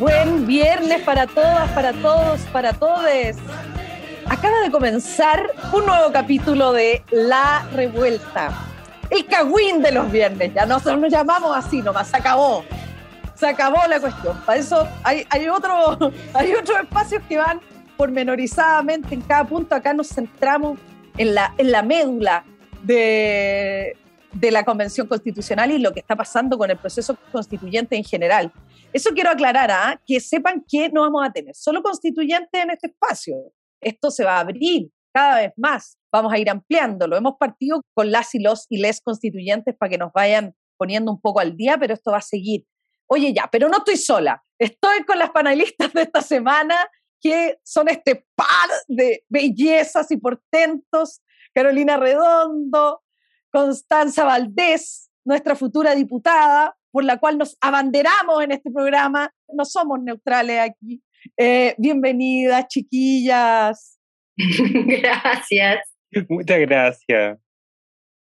[0.00, 3.36] buen viernes para todas, para todos, para todes.
[4.26, 8.50] Acaba de comenzar un nuevo capítulo de La Revuelta.
[9.10, 12.64] El cagüín de los viernes, ya nosotros nos llamamos así nomás, se acabó.
[13.34, 14.40] Se acabó la cuestión.
[14.46, 15.98] Para eso hay, otro,
[16.34, 17.60] hay otros espacios que van
[17.98, 19.74] pormenorizadamente en cada punto.
[19.74, 20.78] Acá nos centramos
[21.18, 22.44] en la, en la médula
[22.82, 23.98] de,
[24.32, 28.50] de la Convención Constitucional y lo que está pasando con el proceso constituyente en general.
[28.92, 30.02] Eso quiero aclarar, ¿ah?
[30.04, 33.36] que sepan que no vamos a tener solo constituyentes en este espacio.
[33.80, 37.16] Esto se va a abrir cada vez más, vamos a ir ampliándolo.
[37.16, 41.20] Hemos partido con las y los y les constituyentes para que nos vayan poniendo un
[41.20, 42.64] poco al día, pero esto va a seguir.
[43.06, 44.42] Oye, ya, pero no estoy sola.
[44.58, 46.76] Estoy con las panelistas de esta semana,
[47.20, 51.20] que son este par de bellezas y portentos.
[51.54, 53.02] Carolina Redondo,
[53.52, 59.32] Constanza Valdés, nuestra futura diputada, por la cual nos abanderamos en este programa.
[59.48, 61.02] No somos neutrales aquí.
[61.36, 63.98] Eh, bienvenidas, chiquillas.
[64.36, 65.80] Gracias.
[66.28, 67.38] Muchas gracias.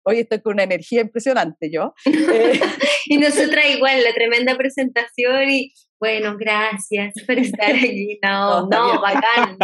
[0.03, 1.93] Hoy estoy con una energía impresionante yo.
[2.05, 2.59] Eh,
[3.05, 8.19] y nosotras igual, la tremenda presentación y bueno, gracias por estar aquí.
[8.21, 9.57] No, no, bacán.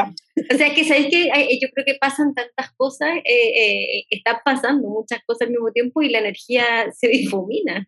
[0.51, 1.29] O sea, que sabéis que
[1.61, 6.01] yo creo que pasan tantas cosas, eh, eh, están pasando muchas cosas al mismo tiempo
[6.01, 7.85] y la energía se difumina.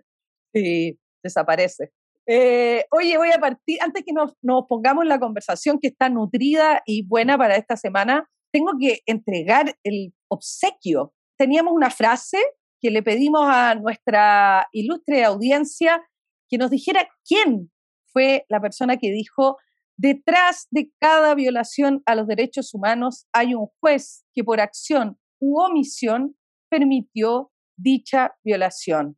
[0.56, 1.92] Sí, desaparece.
[2.28, 6.10] Eh, oye, voy a partir, antes que nos, nos pongamos en la conversación que está
[6.10, 11.14] nutrida y buena para esta semana, tengo que entregar el obsequio.
[11.38, 12.38] Teníamos una frase
[12.82, 16.02] que le pedimos a nuestra ilustre audiencia
[16.50, 17.72] que nos dijera quién
[18.14, 19.58] fue la persona que dijo,
[19.98, 25.60] detrás de cada violación a los derechos humanos hay un juez que por acción u
[25.60, 26.38] omisión
[26.70, 29.18] permitió dicha violación.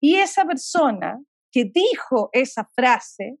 [0.00, 1.20] Y esa persona
[1.52, 3.38] que dijo esa frase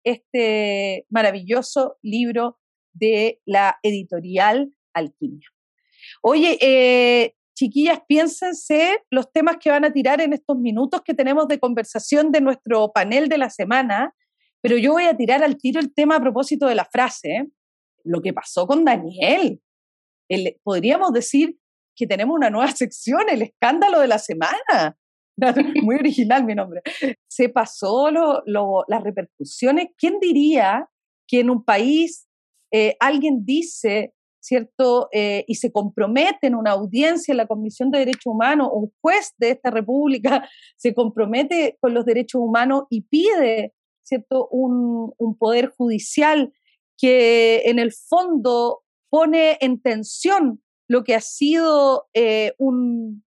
[0.04, 2.58] este maravilloso libro
[2.92, 5.48] de la editorial Alquimia.
[6.22, 11.48] Oye, eh, chiquillas, piénsense los temas que van a tirar en estos minutos que tenemos
[11.48, 14.14] de conversación de nuestro panel de la semana,
[14.60, 17.48] pero yo voy a tirar al tiro el tema a propósito de la frase,
[18.02, 19.60] lo que pasó con Daniel.
[20.62, 21.58] podríamos decir
[21.94, 24.98] que tenemos una nueva sección, el escándalo de la semana.
[25.82, 26.80] Muy original mi nombre.
[27.28, 29.88] Se pasó las repercusiones.
[29.96, 30.88] ¿Quién diría
[31.26, 32.26] que en un país
[32.72, 34.13] eh, alguien dice
[34.44, 35.08] ¿cierto?
[35.10, 39.32] Eh, y se compromete en una audiencia en la Comisión de Derechos Humanos, un juez
[39.38, 40.46] de esta república
[40.76, 43.72] se compromete con los derechos humanos y pide,
[44.02, 46.52] ¿cierto?, un, poder judicial
[46.98, 53.24] que en el fondo pone en tensión lo que ha sido eh, un,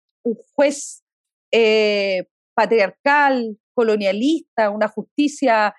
[0.56, 1.04] juez
[1.52, 5.74] eh, patriarcal, colonialista, una justicia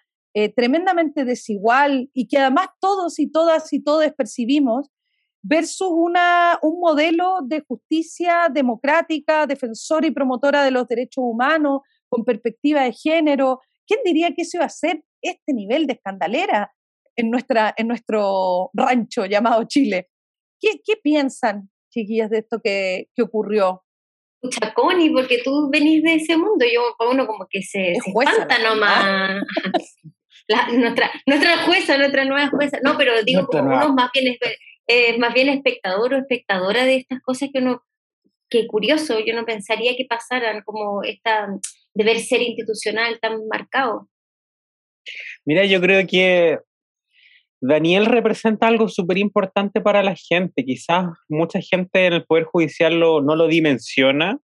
[0.53, 4.90] tremendamente desigual y que además todos y todas y todos percibimos
[5.47, 12.25] versus una, un modelo de justicia democrática, defensora y promotora de los derechos humanos, con
[12.25, 13.61] perspectiva de género.
[13.85, 16.72] ¿Quién diría que eso iba a ser este nivel de escandalera
[17.16, 20.09] en, nuestra, en nuestro rancho llamado Chile?
[20.59, 23.84] ¿Qué, qué piensan, chiquillas, de esto que, que ocurrió?
[24.49, 26.81] Chaconi, porque tú venís de ese mundo, yo
[27.11, 29.43] uno como que se, se espanta nomás.
[30.73, 34.35] nuestra, nuestra jueza, nuestra nueva jueza, no, pero digo como unos más bien
[34.87, 37.84] eh, más bien espectador o espectadora de estas cosas que uno,
[38.49, 41.47] que curioso, yo no pensaría que pasaran como esta
[41.93, 44.09] deber ser institucional tan marcado.
[45.46, 46.59] Mira, yo creo que
[47.61, 50.66] Daniel representa algo súper importante para la gente.
[50.66, 54.40] Quizás mucha gente en el Poder Judicial lo, no lo dimensiona,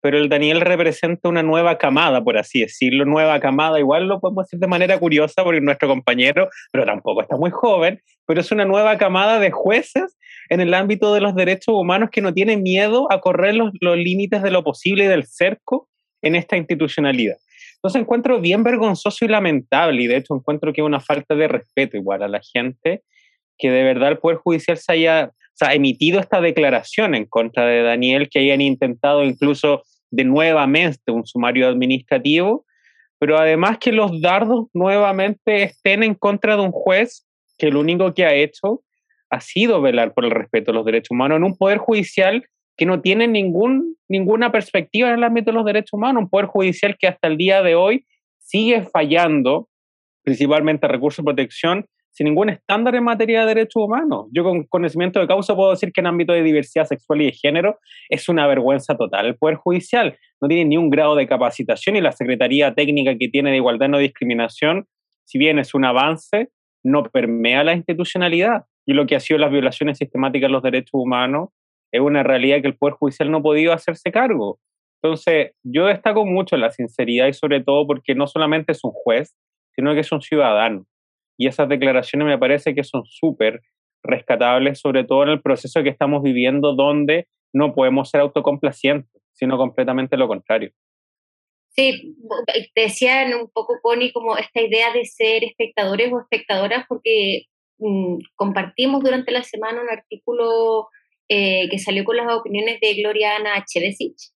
[0.00, 4.46] pero el Daniel representa una nueva camada, por así decirlo, nueva camada, igual lo podemos
[4.46, 8.64] decir de manera curiosa porque nuestro compañero, pero tampoco está muy joven, pero es una
[8.64, 10.16] nueva camada de jueces
[10.48, 13.96] en el ámbito de los derechos humanos que no tienen miedo a correr los, los
[13.96, 15.88] límites de lo posible y del cerco
[16.22, 17.36] en esta institucionalidad.
[17.76, 21.48] Entonces encuentro bien vergonzoso y lamentable, y de hecho encuentro que es una falta de
[21.48, 23.02] respeto igual a la gente,
[23.56, 27.82] que de verdad el Poder Judicial se haya ha emitido esta declaración en contra de
[27.82, 32.64] Daniel, que hayan intentado incluso de nuevamente un sumario administrativo,
[33.18, 37.26] pero además que los dardos nuevamente estén en contra de un juez
[37.58, 38.82] que lo único que ha hecho
[39.28, 42.44] ha sido velar por el respeto a los derechos humanos en un poder judicial
[42.76, 46.46] que no tiene ningún, ninguna perspectiva en el ámbito de los derechos humanos, un poder
[46.46, 48.06] judicial que hasta el día de hoy
[48.38, 49.68] sigue fallando,
[50.22, 54.26] principalmente recursos de protección, sin ningún estándar en materia de derechos humanos.
[54.32, 57.32] Yo con conocimiento de causa puedo decir que en ámbito de diversidad sexual y de
[57.32, 57.78] género
[58.08, 59.26] es una vergüenza total.
[59.26, 63.28] El Poder Judicial no tiene ni un grado de capacitación y la Secretaría Técnica que
[63.28, 64.86] tiene de Igualdad y No Discriminación,
[65.24, 66.48] si bien es un avance,
[66.82, 68.64] no permea la institucionalidad.
[68.86, 71.50] Y lo que ha sido las violaciones sistemáticas de los derechos humanos
[71.92, 74.58] es una realidad que el Poder Judicial no ha podido hacerse cargo.
[75.02, 79.34] Entonces, yo destaco mucho la sinceridad y sobre todo porque no solamente es un juez,
[79.74, 80.84] sino que es un ciudadano
[81.40, 83.62] y esas declaraciones me parece que son súper
[84.02, 89.56] rescatables, sobre todo en el proceso que estamos viviendo, donde no podemos ser autocomplacientes, sino
[89.56, 90.70] completamente lo contrario.
[91.70, 92.14] Sí,
[92.74, 97.44] te decían un poco, Connie, como esta idea de ser espectadores o espectadoras, porque
[97.78, 100.88] mm, compartimos durante la semana un artículo
[101.30, 104.30] eh, que salió con las opiniones de Gloriana Chevesich.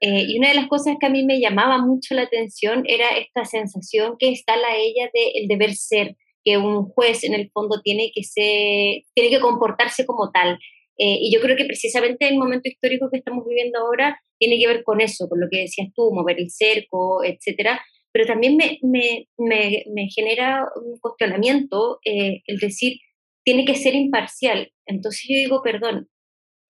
[0.00, 3.10] Eh, y una de las cosas que a mí me llamaba mucho la atención era
[3.16, 7.80] esta sensación que instala ella de el deber ser, que un juez en el fondo
[7.82, 10.58] tiene que, ser, tiene que comportarse como tal.
[10.98, 14.66] Eh, y yo creo que precisamente el momento histórico que estamos viviendo ahora tiene que
[14.66, 17.80] ver con eso, con lo que decías tú, mover el cerco, etcétera.
[18.12, 22.98] Pero también me, me, me, genera un cuestionamiento eh, el decir,
[23.44, 24.72] tiene que ser imparcial.
[24.86, 26.08] Entonces yo digo, perdón,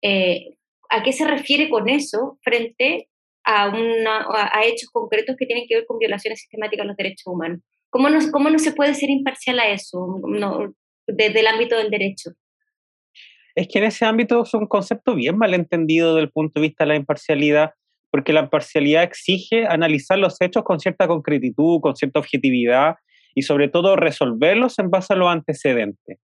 [0.02, 0.58] eh,
[0.90, 3.10] ¿a qué se refiere con eso frente
[3.44, 7.28] a, una, a hechos concretos que tienen que ver con violaciones sistemáticas de los derechos
[7.28, 7.62] humanos?
[7.90, 10.22] ¿Cómo no, cómo no se puede ser imparcial a eso
[11.08, 12.32] desde el ámbito del derecho?
[13.56, 16.68] Es que en ese ámbito es un concepto bien mal entendido desde el punto de
[16.68, 17.72] vista de la imparcialidad,
[18.12, 22.96] porque la imparcialidad exige analizar los hechos con cierta concretitud, con cierta objetividad
[23.34, 26.20] y sobre todo resolverlos en base a los antecedentes.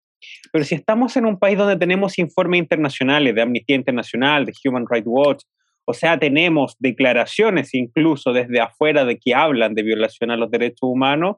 [0.53, 4.87] Pero si estamos en un país donde tenemos informes internacionales de Amnistía Internacional, de Human
[4.89, 5.43] Rights Watch,
[5.85, 10.83] o sea, tenemos declaraciones incluso desde afuera de que hablan de violación a los derechos
[10.83, 11.37] humanos,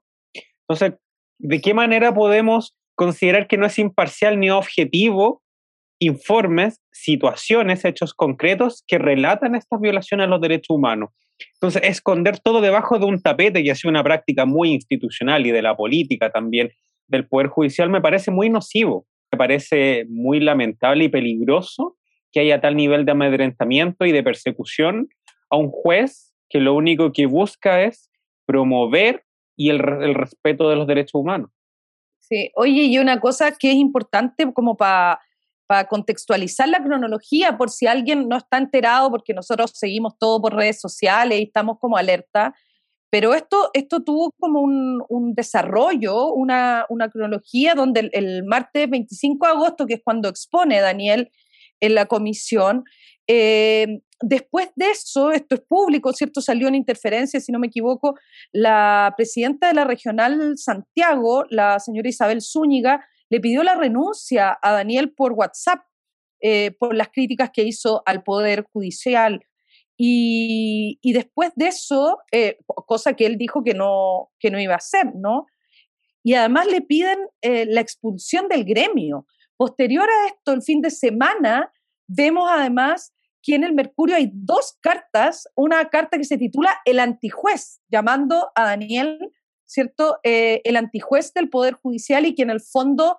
[0.68, 0.98] entonces,
[1.38, 5.42] ¿de qué manera podemos considerar que no es imparcial ni objetivo
[6.00, 11.10] informes, situaciones, hechos concretos que relatan estas violaciones a los derechos humanos?
[11.54, 15.50] Entonces, esconder todo debajo de un tapete, que ha sido una práctica muy institucional y
[15.50, 16.70] de la política también,
[17.06, 21.96] del Poder Judicial, me parece muy nocivo, me parece muy lamentable y peligroso
[22.32, 25.08] que haya tal nivel de amedrentamiento y de persecución
[25.50, 28.10] a un juez que lo único que busca es
[28.46, 29.23] promover
[29.56, 31.50] y el, respeto de los derechos humanos.
[32.20, 35.18] Sí, oye, y una cosa que es importante como para
[35.88, 40.80] contextualizar la cronología, por si alguien no está enterado, porque nosotros seguimos todo por redes
[40.80, 42.54] sociales y estamos como alerta,
[43.10, 49.46] pero esto, esto tuvo como un, desarrollo, una, una, cronología donde el, el, martes 25
[49.46, 51.30] de agosto, que es cuando expone Daniel
[51.78, 52.84] en la comisión,
[53.26, 56.40] eh, después de eso, esto es público, ¿cierto?
[56.40, 58.14] Salió en interferencia, si no me equivoco,
[58.52, 64.72] la presidenta de la regional Santiago, la señora Isabel Zúñiga, le pidió la renuncia a
[64.72, 65.80] Daniel por WhatsApp
[66.40, 69.40] eh, por las críticas que hizo al Poder Judicial.
[69.96, 74.78] Y, después de eso, eh, cosa que él dijo que no, que no iba a
[74.78, 75.46] hacer, ¿no?
[76.24, 79.26] Y además le piden la expulsión del gremio.
[79.56, 81.70] Posterior a esto, el fin de semana,
[82.08, 86.98] vemos además que en el Mercurio hay dos cartas, una carta que se titula El
[86.98, 89.18] antijuez, llamando a Daniel,
[89.66, 90.18] ¿cierto?
[90.22, 93.18] Eh, el antijuez del Poder Judicial y que en el fondo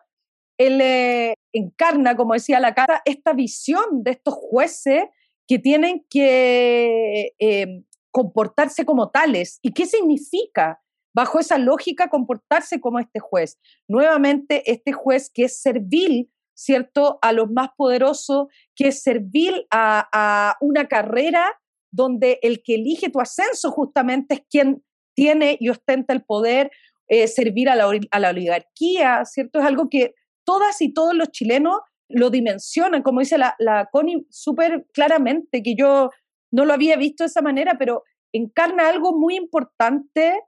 [0.58, 5.03] él eh, encarna, como decía la carta, esta visión de estos jueces
[5.48, 9.60] que tienen que eh, comportarse como tales.
[9.62, 10.82] ¿Y qué significa?
[11.13, 13.60] Bajo esa lógica, comportarse como este juez.
[13.88, 20.58] Nuevamente, este juez que es servil ¿cierto?, a los más poderosos, que es servir a,
[20.62, 21.54] una carrera
[21.92, 24.84] donde el que elige tu ascenso justamente es quien
[25.16, 26.72] tiene y ostenta el poder,
[27.08, 27.88] eh, servir a la,
[28.30, 29.60] oligarquía, ¿cierto?
[29.60, 34.26] Es algo que todas y todos los chilenos lo dimensionan, como dice la, la Connie
[34.30, 36.10] súper claramente, que yo
[36.52, 40.40] no lo había visto de esa manera, pero encarna algo muy importante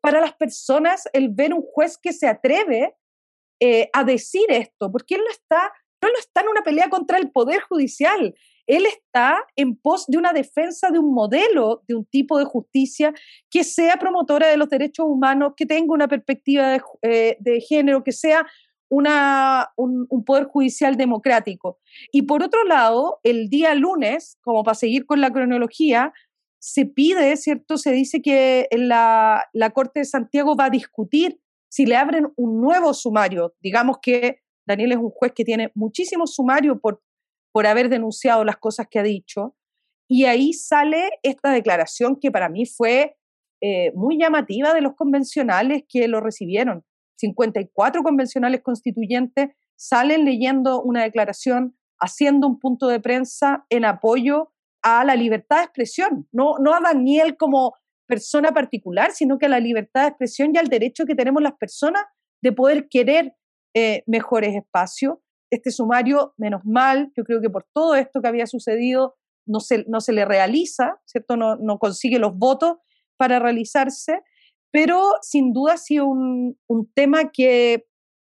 [0.00, 2.94] para las personas el ver un juez que se atreve
[3.60, 7.30] eh, a decir esto, porque él no está, no está en una pelea contra el
[7.30, 8.34] Poder Judicial,
[8.66, 13.12] él está en pos de una defensa de un modelo, de un tipo de justicia
[13.50, 18.12] que sea promotora de los derechos humanos, que tenga una perspectiva de, eh, género, que
[18.12, 18.46] sea
[18.88, 21.80] una, un, poder judicial democrático.
[22.12, 26.12] Y por otro lado, el día lunes, como para seguir con la cronología,
[26.60, 27.76] se pide, ¿cierto?
[27.76, 31.40] Se dice que la, la Corte de Santiago va a discutir
[31.70, 33.54] si le abren un nuevo sumario.
[33.60, 37.00] Digamos que Daniel es un juez que tiene muchísimo sumario por
[37.52, 39.56] por haber denunciado las cosas que ha dicho.
[40.08, 43.16] Y ahí sale esta declaración que para mí fue
[43.60, 46.84] eh, muy llamativa de los convencionales que lo recibieron.
[47.16, 55.04] 54 convencionales constituyentes salen leyendo una declaración, haciendo un punto de prensa en apoyo a
[55.04, 57.74] la libertad de expresión, no, no a Daniel como
[58.10, 61.54] persona particular, sino que a la libertad de expresión y al derecho que tenemos las
[61.54, 62.02] personas
[62.42, 63.32] de poder querer
[63.74, 65.14] eh, mejores espacios
[65.50, 69.84] este sumario, menos mal, yo creo que por todo esto que había sucedido, no se,
[69.88, 71.36] no se le realiza, ¿cierto?
[71.36, 72.76] No, no consigue los votos
[73.16, 74.22] para realizarse,
[74.70, 77.86] pero sin duda ha sido un, un tema que,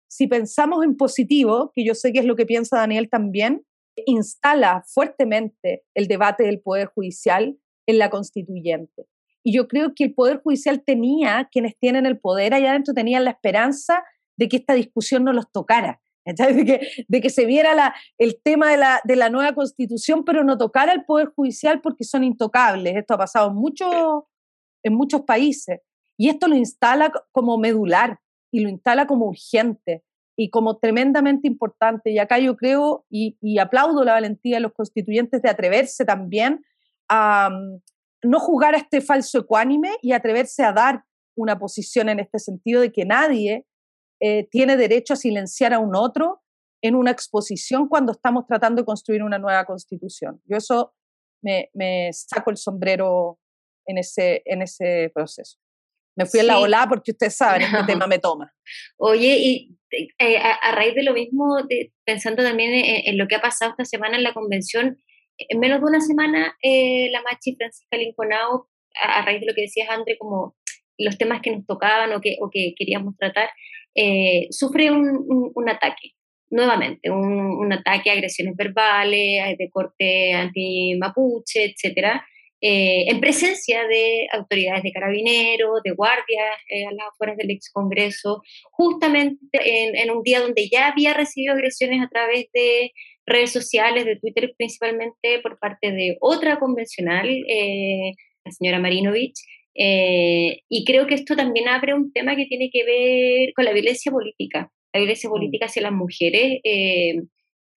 [0.09, 3.65] si pensamos en positivo, que yo sé que es lo que piensa Daniel también,
[4.05, 7.57] instala fuertemente el debate del Poder Judicial
[7.87, 9.07] en la constituyente.
[9.47, 13.23] Y yo creo que el Poder Judicial tenía, quienes tienen el poder allá adentro, tenían
[13.23, 14.03] la esperanza
[14.35, 18.99] de que esta discusión no los tocara, de que, se viera el tema de la,
[19.05, 22.97] de la nueva constitución, pero no tocara el Poder Judicial porque son intocables.
[22.97, 24.27] Esto ha pasado mucho,
[24.83, 25.79] en muchos países.
[26.17, 28.19] Y esto lo instala como medular
[28.51, 30.03] y lo instala como urgente
[30.35, 32.11] y como tremendamente importante.
[32.11, 36.65] Y acá yo creo y, y aplaudo la valentía de los constituyentes de atreverse también
[37.07, 37.49] a
[38.27, 41.03] no jugar a este falso ecuánime y atreverse a dar
[41.35, 43.65] una posición en este sentido de que nadie
[44.19, 46.41] eh, tiene derecho a silenciar a un otro
[46.81, 50.41] en una exposición cuando estamos tratando de construir una nueva constitución.
[50.45, 50.93] Yo eso
[51.41, 51.69] me,
[52.11, 53.39] saco el sombrero
[53.85, 55.57] en ese, en ese proceso.
[56.15, 58.51] Me fui a la ola porque ustedes saben, este tema me toma.
[58.97, 59.77] Oye, y
[60.19, 61.57] eh, a, raíz de lo mismo,
[62.03, 64.97] pensando también en, lo que ha pasado esta semana en la convención,
[65.37, 68.67] en menos de una semana, eh, la Machi Francisca Linconao,
[69.01, 70.55] a, raíz de lo que decías, André, como
[70.97, 73.49] los temas que nos tocaban o que, o que queríamos tratar,
[73.95, 76.13] eh, sufre un, un, ataque,
[76.49, 82.21] nuevamente, un, un, ataque a agresiones verbales, de corte anti-mapuche, etc.,
[82.59, 87.71] eh, en presencia de autoridades de carabineros, de guardias eh, a las afueras del ex
[87.71, 88.41] Congreso,
[88.71, 92.93] justamente en, en, un día donde ya había recibido agresiones a través de
[93.27, 99.37] redes sociales, de Twitter principalmente, por parte de otra convencional, la señora Marinovich,
[99.79, 103.73] eh, y creo que esto también abre un tema que tiene que ver con la
[103.73, 105.33] violencia política, la violencia mm.
[105.33, 106.59] política hacia las mujeres.
[106.63, 107.21] Eh,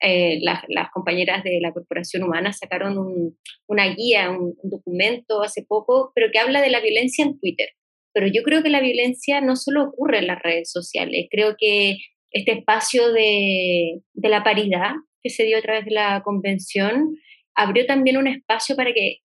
[0.02, 6.30] eh, las, compañeras de la Corporación Humana sacaron una guía, un, documento hace poco, pero
[6.32, 7.68] que habla de la violencia en Twitter.
[8.14, 11.98] Pero yo creo que la violencia no solo ocurre en las redes sociales, creo que
[12.32, 17.16] este espacio de, de la paridad que se dio a través de la convención
[17.54, 19.18] abrió también un espacio para que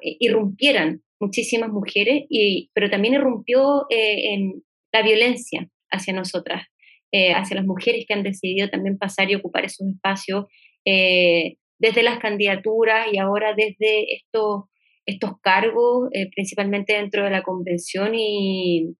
[0.00, 4.62] irrumpieran muchísimas mujeres, y, pero también irrumpió eh, en
[4.92, 6.66] la violencia hacia nosotras,
[7.12, 10.46] eh, hacia las mujeres que han decidido también pasar y ocupar esos espacios,
[10.84, 14.64] eh, desde las candidaturas y ahora desde estos,
[15.06, 18.14] estos cargos, principalmente dentro de la convención.
[18.14, 18.94] Y,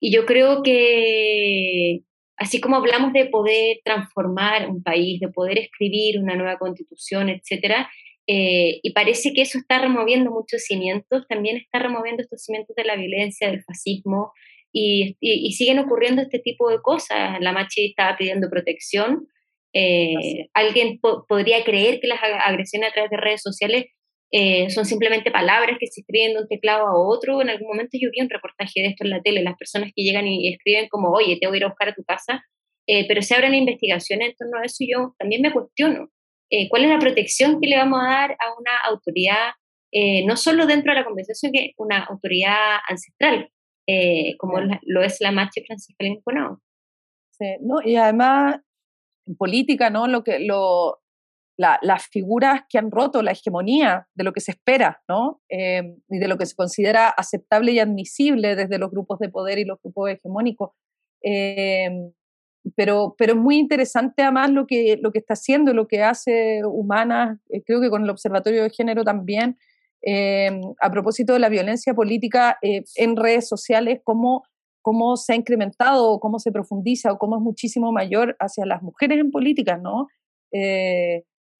[0.00, 2.00] y yo creo que
[2.36, 7.88] así como hablamos de poder transformar un país, de poder escribir una nueva constitución, etcétera,
[8.26, 12.84] eh, y parece que eso está removiendo muchos cimientos, también está removiendo estos cimientos de
[12.84, 14.32] la violencia, del fascismo,
[14.76, 17.38] y, y, siguen ocurriendo este tipo de cosas.
[17.40, 19.28] La Machi estaba pidiendo protección.
[19.72, 20.98] Eh, alguien
[21.28, 23.84] podría creer que las agresiones a través de redes sociales
[24.30, 27.40] eh, son simplemente palabras que se escriben de un teclado a otro.
[27.40, 30.02] En algún momento yo vi un reportaje de esto en la tele, las personas que
[30.02, 32.44] llegan y escriben como, oye, te voy a ir a buscar a tu casa,
[32.86, 36.08] pero se abren investigaciones en torno a eso y yo también me cuestiono.
[36.56, 39.52] Eh, cuál es la protección que le vamos a dar a una autoridad,
[39.92, 43.50] eh, no solo dentro de la convención, sino que una autoridad ancestral,
[43.88, 46.58] eh, como lo es la Mache Francisca Lincoln.
[47.32, 47.82] Sí, ¿no?
[47.84, 48.60] Y además,
[49.26, 50.06] en política, ¿no?
[50.06, 51.00] Lo que, lo,
[51.56, 55.40] las figuras que han roto la hegemonía de lo que se espera, ¿no?
[55.48, 59.64] y de lo que se considera aceptable y admisible desde los grupos de poder y
[59.64, 60.70] los grupos hegemónicos
[62.76, 66.62] pero, pero es muy interesante además lo que, lo que está haciendo, lo que hace
[66.64, 69.58] Humana, eh, creo que con el Observatorio de Género también,
[70.02, 74.44] em, a propósito de la violencia política eh, en redes sociales, cómo,
[74.82, 79.18] cómo se ha incrementado, cómo se profundiza, o cómo es muchísimo mayor hacia las mujeres
[79.18, 80.08] en política, ¿no?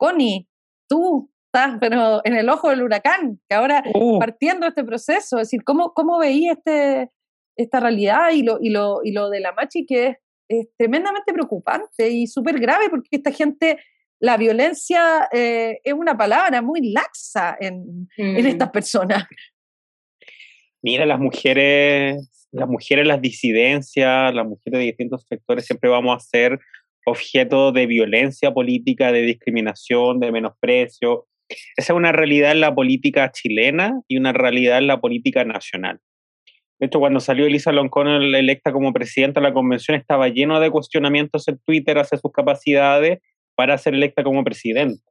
[0.05, 0.47] Connie,
[0.87, 4.19] tú estás pero en el ojo del huracán, que ahora uh.
[4.19, 7.11] partiendo este proceso, es decir, ¿cómo, cómo veías este,
[7.57, 10.19] esta realidad y lo, y, lo, y lo de la machi que
[10.49, 13.79] es, tremendamente preocupante y súper grave porque esta gente,
[14.21, 19.25] la violencia eh, es una palabra muy laxa en, en estas personas.
[20.83, 26.21] Mira, las mujeres, las mujeres, las disidencias, las mujeres de distintos sectores siempre vamos a
[26.21, 26.61] ser
[27.05, 31.27] objeto de violencia política, de discriminación, de menosprecio.
[31.77, 36.01] Esa es una realidad en la política chilena y una realidad en la política nacional.
[36.79, 40.71] De hecho, cuando salió Elisa Loncón electa como presidenta de la convención, estaba lleno de
[40.71, 43.21] cuestionamientos en Twitter hacia sus capacidades
[43.55, 45.03] para ser electa como presidenta.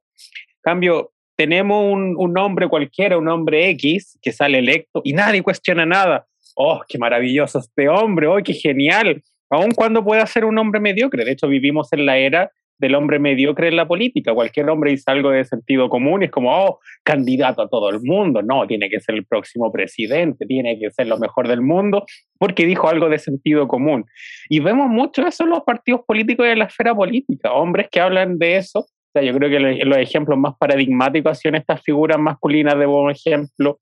[0.60, 5.84] cambio, tenemos un, un hombre cualquiera, un hombre X, que sale electo y nadie cuestiona
[5.84, 6.26] nada.
[6.54, 8.28] ¡Oh, qué maravilloso este hombre!
[8.28, 9.22] ¡Oh, qué genial!
[9.54, 11.24] Aun cuando pueda ser un hombre mediocre.
[11.24, 14.34] De hecho, vivimos en la era del hombre mediocre en la política.
[14.34, 18.00] Cualquier hombre dice algo de sentido común y es como, oh, candidato a todo el
[18.02, 18.42] mundo.
[18.42, 22.04] No, tiene que ser el próximo presidente, tiene que ser lo mejor del mundo,
[22.38, 24.04] porque dijo algo de sentido común.
[24.48, 27.52] Y vemos mucho eso en los partidos políticos y en la esfera política.
[27.52, 28.86] Hombres que hablan de eso.
[29.14, 33.78] Yo creo que los ejemplos más paradigmáticos son estas figuras masculinas de buen ejemplo.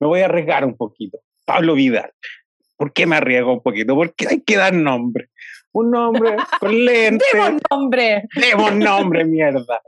[0.00, 1.18] Me voy a arriesgar un poquito.
[1.44, 2.10] Pablo Vidal.
[2.76, 3.94] ¿Por qué me arriesgo un poquito?
[3.94, 5.30] Porque hay que dar nombre
[5.76, 7.24] un nombre con lente.
[7.32, 8.24] Demos nombre.
[8.34, 9.80] Demos nombre, mierda.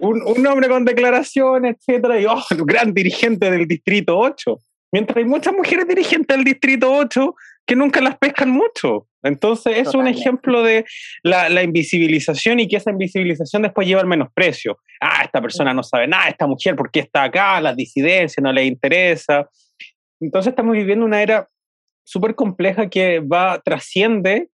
[0.00, 2.20] Un, un, nombre con declaración, etcétera.
[2.20, 4.58] Y, oh, gran dirigente del Distrito 8.
[4.92, 9.06] Mientras hay muchas mujeres dirigentes del Distrito 8 que nunca las pescan mucho.
[9.22, 10.84] Entonces, es un ejemplo de
[11.22, 14.78] la, la, invisibilización y que esa invisibilización después lleva al menosprecio.
[15.00, 17.60] Ah, esta persona no sabe nada, esta mujer, ¿por qué está acá?
[17.60, 19.48] Las disidencias no le interesa.
[20.20, 21.48] Entonces, estamos viviendo una era
[22.04, 24.48] súper compleja que va, trasciende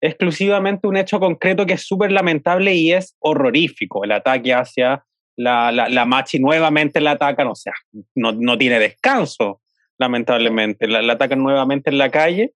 [0.00, 4.04] exclusivamente un hecho concreto que es súper lamentable y es horrorífico.
[4.04, 5.04] El ataque hacia
[5.36, 7.72] la, la, Machi nuevamente la atacan, o sea,
[8.14, 9.62] no, no tiene descanso,
[9.98, 10.86] lamentablemente.
[10.86, 12.52] La, la, atacan nuevamente en la calle.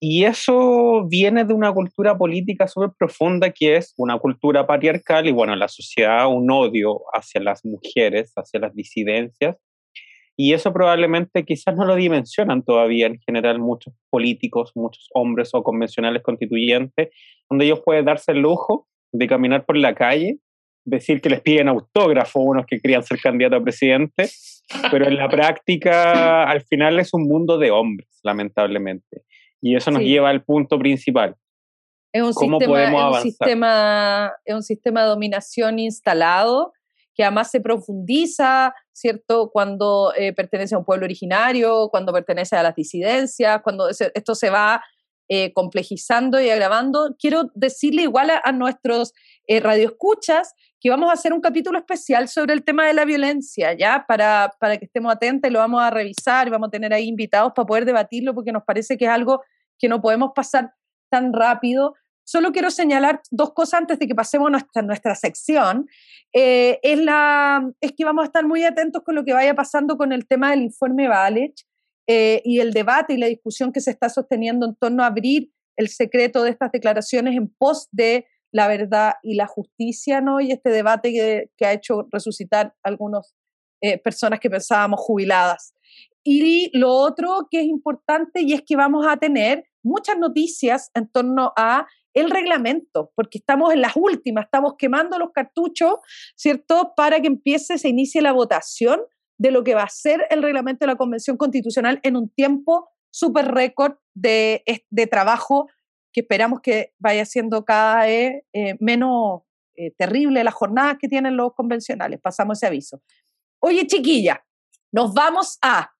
[0.00, 5.32] Y eso viene de una cultura política súper profunda que es una cultura patriarcal y,
[5.32, 9.56] bueno, la sociedad un odio hacia las mujeres, hacia las disidencias,
[10.40, 15.64] y eso probablemente quizás no lo dimensionan todavía en general muchos políticos, muchos hombres o
[15.64, 17.08] convencionales constituyentes,
[17.50, 20.38] donde ellos pueden darse el lujo de caminar por la calle,
[20.84, 24.28] decir que les piden autógrafo unos que querían ser candidatos a presidente,
[24.92, 29.24] pero en la práctica al final es un mundo de hombres, lamentablemente.
[29.60, 31.34] Y eso nos lleva al punto principal.
[32.12, 36.72] Es un, ¿Cómo sistema, podemos un sistema, es un sistema de dominación instalado
[37.18, 39.50] que además se profundiza, ¿cierto?
[39.50, 44.50] Cuando eh, pertenece a un pueblo originario, cuando pertenece a las disidencias, cuando esto se
[44.50, 44.80] va
[45.28, 47.16] eh, complejizando y agravando.
[47.18, 49.14] Quiero decirle igual a, nuestros
[49.48, 53.72] eh, radioescuchas que vamos a hacer un capítulo especial sobre el tema de la violencia,
[53.72, 54.04] ¿ya?
[54.06, 57.52] Para, para que estemos atentos y lo vamos a revisar vamos a tener ahí invitados
[57.52, 59.42] para poder debatirlo porque nos parece que es algo
[59.76, 60.72] que no podemos pasar
[61.10, 61.96] tan rápido
[62.28, 65.88] Solo quiero señalar dos cosas antes de que pasemos a nuestra, sección.
[66.34, 69.96] Eh, es, la, es que vamos a estar muy atentos con lo que vaya pasando
[69.96, 71.64] con el tema del informe Valech
[72.06, 75.50] eh, y el debate y la discusión que se está sosteniendo en torno a abrir
[75.78, 80.38] el secreto de estas declaraciones en pos de la verdad y la justicia, ¿no?
[80.38, 83.34] Y este debate que, que ha hecho resucitar algunas
[83.80, 85.72] eh, personas que pensábamos jubiladas.
[86.22, 91.08] Y lo otro que es importante y es que vamos a tener muchas noticias en
[91.08, 95.94] torno a el reglamento, porque estamos en las últimas, estamos quemando los cartuchos,
[96.36, 96.92] ¿cierto?
[96.96, 99.00] Para que empiece, se inicie la votación
[99.38, 102.90] de lo que va a ser el reglamento de la Convención Constitucional en un tiempo
[103.10, 105.68] súper récord de, de, trabajo
[106.12, 109.42] que esperamos que vaya siendo cada vez eh, menos
[109.76, 112.20] eh, terrible las jornadas que tienen los convencionales.
[112.20, 113.02] Pasamos ese aviso.
[113.60, 114.44] Oye, chiquilla,
[114.92, 115.92] nos vamos a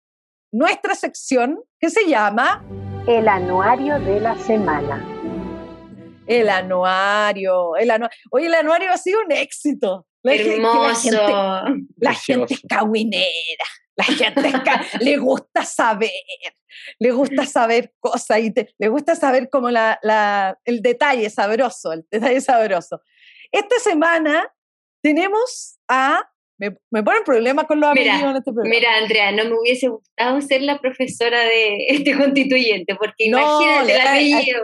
[0.53, 2.65] nuestra sección que se llama
[3.07, 5.18] El Anuario de la Semana.
[6.29, 8.17] El anuario, el anuario.
[8.31, 10.07] Oye, el anuario ha sido un éxito.
[10.25, 11.11] Hermoso.
[11.97, 13.65] la gente, es cahuinera.
[13.97, 14.53] La gente
[15.01, 16.11] le gusta saber,
[17.01, 22.07] le gusta saber cosas y le gusta saber como la, la, el detalle sabroso, el
[22.11, 23.01] detalle sabroso.
[23.51, 24.49] Esta semana
[25.03, 28.69] tenemos a me, me ponen problemas con los mira, en este programa.
[28.69, 34.01] Mira, Andrea, no me hubiese gustado ser la profesora de este constituyente, porque imagínate el
[34.01, 34.63] apellido.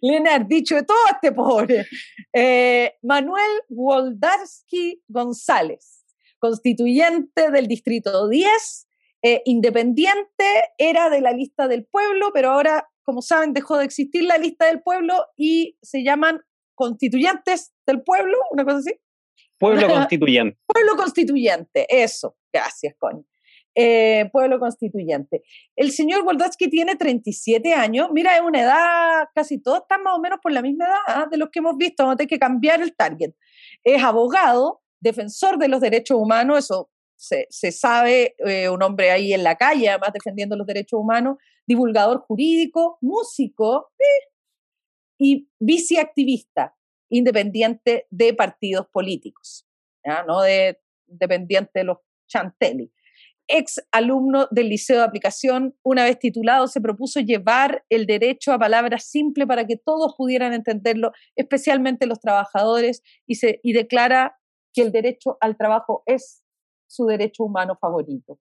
[0.00, 1.86] Le han dicho de todo este pobre.
[2.32, 6.04] Eh, Manuel Woldarski González,
[6.38, 8.88] constituyente del Distrito 10,
[9.22, 10.44] eh, independiente,
[10.78, 14.66] era de la lista del pueblo, pero ahora, como saben, dejó de existir la lista
[14.66, 16.40] del pueblo y se llaman
[16.74, 18.94] constituyentes del pueblo, una cosa así.
[19.58, 20.58] Pueblo constituyente.
[20.66, 22.36] pueblo constituyente, eso.
[22.52, 23.24] Gracias, coño.
[23.74, 25.42] Eh, pueblo constituyente.
[25.76, 30.20] El señor Woldatsky tiene 37 años, mira, es una edad, casi todos están más o
[30.20, 31.26] menos por la misma edad ¿ah?
[31.30, 33.32] de los que hemos visto, a tener que cambiar el target.
[33.82, 39.42] Es abogado, defensor de los derechos humanos, eso se, sabe, eh, un hombre ahí en
[39.42, 44.28] la calle, además defendiendo los derechos humanos, divulgador jurídico, músico eh,
[45.16, 46.76] y viceactivista
[47.08, 49.66] independiente de partidos políticos,
[50.26, 52.92] no de dependiente de los chantelli
[53.52, 58.58] ex alumno del Liceo de Aplicación, una vez titulado, se propuso llevar el derecho a
[58.58, 64.38] palabras simples para que todos pudieran entenderlo, especialmente los trabajadores, y, se, y declara
[64.72, 66.42] que el derecho al trabajo es
[66.86, 68.38] su derecho humano favorito.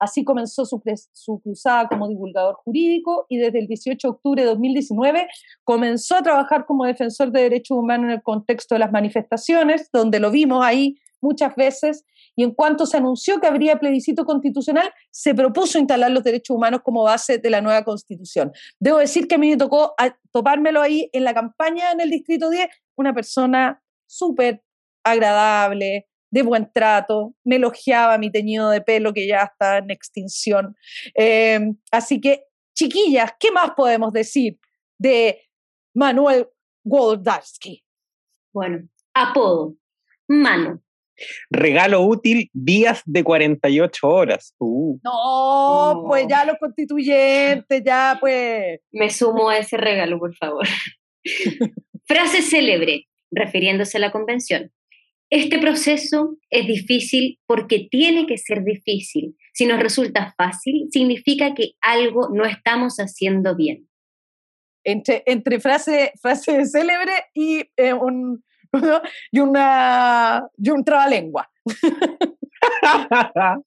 [0.00, 0.80] Así comenzó su,
[1.12, 5.28] su, cruzada como divulgador jurídico y desde el 18 de octubre de 2019
[5.64, 10.20] comenzó a trabajar como defensor de derechos humanos en el contexto de las manifestaciones, donde
[10.20, 12.04] lo vimos ahí muchas veces,
[12.36, 16.80] y en cuanto se anunció que habría plebiscito constitucional, se propuso instalar los derechos humanos
[16.84, 18.52] como base de la nueva constitución.
[18.78, 19.94] Debo decir que a mí me tocó
[20.30, 24.62] topármelo ahí en la campaña en el Distrito 10, una persona súper
[25.04, 30.76] agradable, de buen trato, me elogiaba mi teñido de pelo que ya está en extinción.
[31.14, 34.58] Em, así que, chiquillas, ¿qué más podemos decir
[34.98, 35.40] de
[35.94, 36.48] Manuel
[36.84, 37.84] Woldarski?
[38.52, 39.76] Bueno, apodo,
[40.28, 40.82] mano.
[41.50, 44.54] Regalo útil, días de 48 horas.
[44.58, 44.98] Uh.
[45.02, 48.80] No, pues ya los constituyentes, ya pues.
[48.92, 50.66] Me sumo a ese regalo, por favor.
[52.06, 54.72] Frase célebre, refiriéndose a la convención.
[55.30, 59.36] Este proceso es difícil porque tiene que ser difícil.
[59.52, 63.88] Si nos resulta fácil, significa que algo no estamos haciendo bien.
[64.84, 68.42] Entre, entre frase, frase célebre y eh, un,
[69.30, 71.50] y, una, y un trabalengua.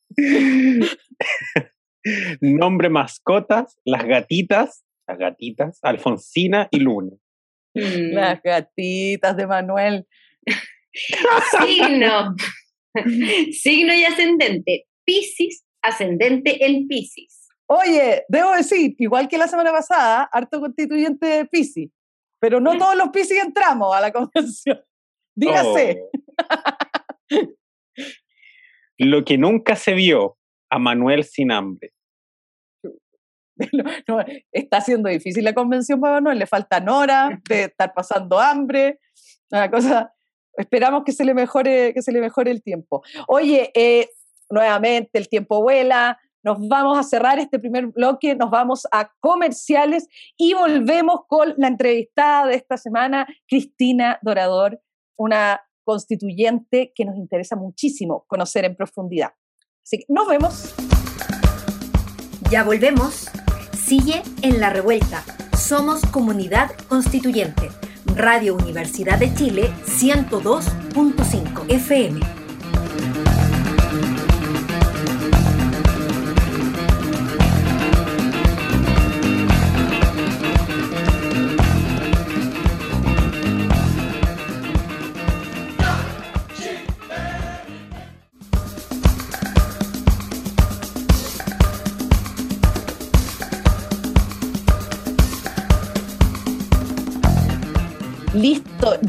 [2.42, 7.16] Nombre mascotas, las gatitas, las gatitas, Alfonsina y Luna.
[7.74, 8.14] Mm.
[8.14, 10.06] Las gatitas de Manuel.
[11.60, 12.36] Signo.
[13.52, 14.88] Signo y ascendente.
[15.06, 17.48] Piscis, ascendente en Piscis.
[17.68, 21.90] Oye, debo decir, igual que la semana pasada, harto constituyente de Piscis,
[22.40, 24.82] pero no todos los Piscis entramos a la convención.
[25.36, 26.02] Dígase.
[26.02, 27.38] Oh.
[28.98, 30.38] Lo que nunca se vio
[30.70, 31.94] a Manuel sin hambre.
[34.52, 39.00] está siendo difícil la convención para Manuel, le faltan horas de estar pasando hambre,
[39.52, 40.14] una cosa,
[40.58, 43.04] esperamos que se le mejore, que se le mejore el tiempo.
[43.28, 44.10] Oye, eh,
[44.50, 50.08] nuevamente el tiempo vuela, nos vamos a cerrar este primer bloque, nos vamos a comerciales
[50.38, 54.80] y volvemos con la entrevistada de esta semana, Cristina Dorador,
[55.18, 59.32] una constituyente que nos interesa muchísimo conocer en profundidad.
[59.84, 60.74] Así que nos vemos.
[62.50, 63.30] Ya volvemos.
[63.74, 65.24] Sigue en la revuelta.
[65.58, 67.70] Somos comunidad constituyente.
[68.16, 72.41] Radio Universidad de Chile 102.5 FM.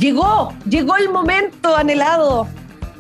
[0.03, 2.49] Llegó, llegó el momento anhelado.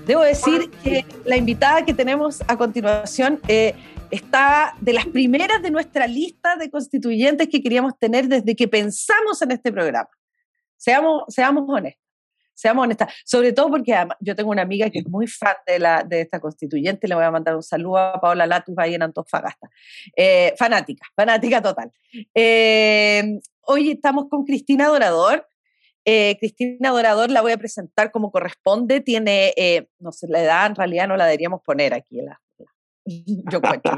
[0.06, 3.74] Debo decir que la invitada que tenemos a continuación eh,
[4.12, 9.42] está de las primeras de nuestra lista de constituyentes que queríamos tener desde que pensamos
[9.42, 10.08] en este programa.
[10.76, 12.02] Seamos, seamos honestos,
[12.54, 13.12] seamos honestas.
[13.24, 16.38] Sobre todo porque yo tengo una amiga que es muy fan de, la, de esta
[16.38, 19.68] constituyente, le voy a mandar un saludo a Paola Latus ahí en Antofagasta.
[20.16, 21.90] Eh, fanática, fanática total.
[22.32, 25.48] Eh, hoy estamos con Cristina Dorador.
[26.04, 29.00] Eh, Cristina Dorador la voy a presentar como corresponde.
[29.00, 32.20] Tiene, eh, no sé, la edad en realidad no la deberíamos poner aquí.
[32.22, 32.40] La,
[33.52, 33.90] yo cuento.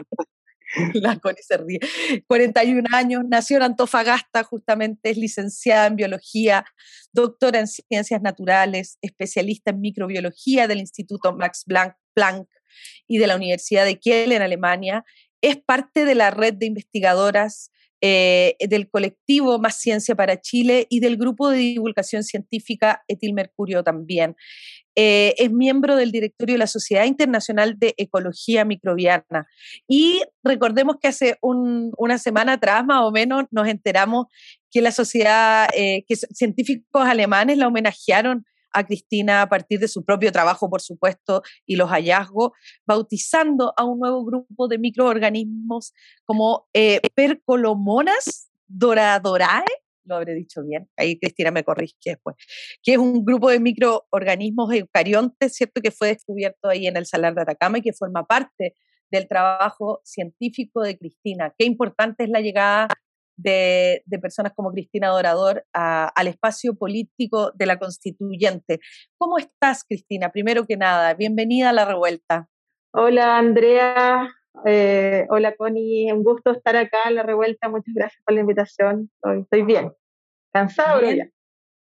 [0.94, 1.80] la Connie se ríe.
[2.26, 6.64] 41 años, nació en Antofagasta, justamente es licenciada en biología,
[7.12, 11.64] doctora en ciencias naturales, especialista en microbiología del Instituto Max
[12.14, 12.48] Planck
[13.06, 15.04] y de la Universidad de Kiel en Alemania.
[15.40, 17.70] Es parte de la red de investigadoras
[18.06, 23.82] eh, del colectivo Más Ciencia para Chile y del grupo de divulgación científica Etil Mercurio
[23.82, 24.36] también.
[24.94, 29.48] Eh, es miembro del directorio de la Sociedad Internacional de Ecología Microbiana.
[29.88, 34.26] Y recordemos que hace una semana atrás, más o menos, nos enteramos
[34.70, 40.04] que la sociedad, eh, que científicos alemanes la homenajearon a Cristina a partir de su
[40.04, 42.52] propio trabajo, por supuesto, y los hallazgos,
[42.86, 49.64] bautizando a un nuevo grupo de microorganismos como eh, Percolomonas doradorae,
[50.04, 52.36] lo habré dicho bien, ahí Cristina me corrige después,
[52.82, 55.80] que es un grupo de microorganismos eucariontes, ¿cierto?
[55.80, 58.74] Que fue descubierto ahí en el Salar de Atacama y que forma parte
[59.10, 61.54] del trabajo científico de Cristina.
[61.56, 62.88] Qué importante es la llegada
[63.36, 68.80] de, personas como Cristina Dorador al espacio político de la constituyente.
[69.18, 70.30] ¿Cómo estás, Cristina?
[70.30, 72.48] Primero que nada, bienvenida a la revuelta.
[72.92, 74.28] Hola, Andrea.
[74.64, 76.12] Eh, hola, Connie.
[76.12, 77.68] Un gusto estar acá en la revuelta.
[77.68, 79.10] Muchas gracias por la invitación.
[79.40, 79.92] Estoy, bien.
[80.52, 81.28] Cansado, ya.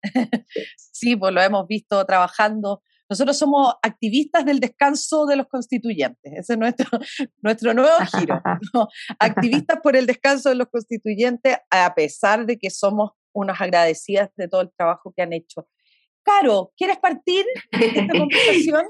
[0.77, 6.33] sí, pues lo hemos visto trabajando nosotros somos activistas del descanso de los constituyentes.
[6.33, 6.89] Ese es nuestro,
[7.43, 8.41] nuestro nuevo giro.
[9.19, 14.49] Activistas por el descanso de los constituyentes, a pesar de que somos unas agradecidas de
[14.49, 15.69] todo el trabajo que han hecho.
[16.23, 17.45] Caro, ¿quieres partir
[17.79, 18.87] de esta conversación?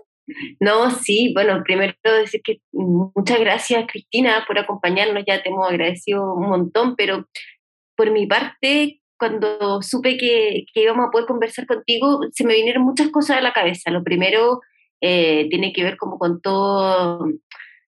[0.61, 6.32] No, sí, bueno, primero decir que muchas gracias Cristina por acompañarnos, ya te hemos agradecido
[6.32, 7.28] un montón, pero
[7.96, 12.82] por mi parte cuando supe que, que, íbamos a poder conversar contigo, se me vinieron
[12.82, 13.92] muchas cosas a la cabeza.
[13.92, 14.61] Lo primero
[15.00, 17.24] eh, tiene que ver como con todo,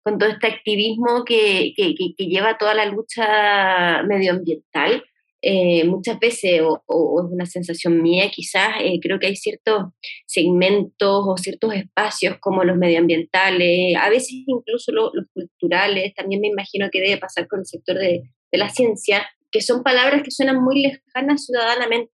[0.03, 5.03] con todo este activismo que, que, que lleva toda la lucha medioambiental.
[5.41, 9.85] Eh, muchas veces, o, es una sensación mía quizás, eh, creo que hay ciertos
[10.27, 16.89] segmentos o ciertos espacios como los medioambientales, a veces incluso los culturales, también me imagino
[16.91, 20.61] que debe pasar con el sector de, de la ciencia, que son palabras que suenan
[20.61, 22.11] muy lejanas ciudadanamente,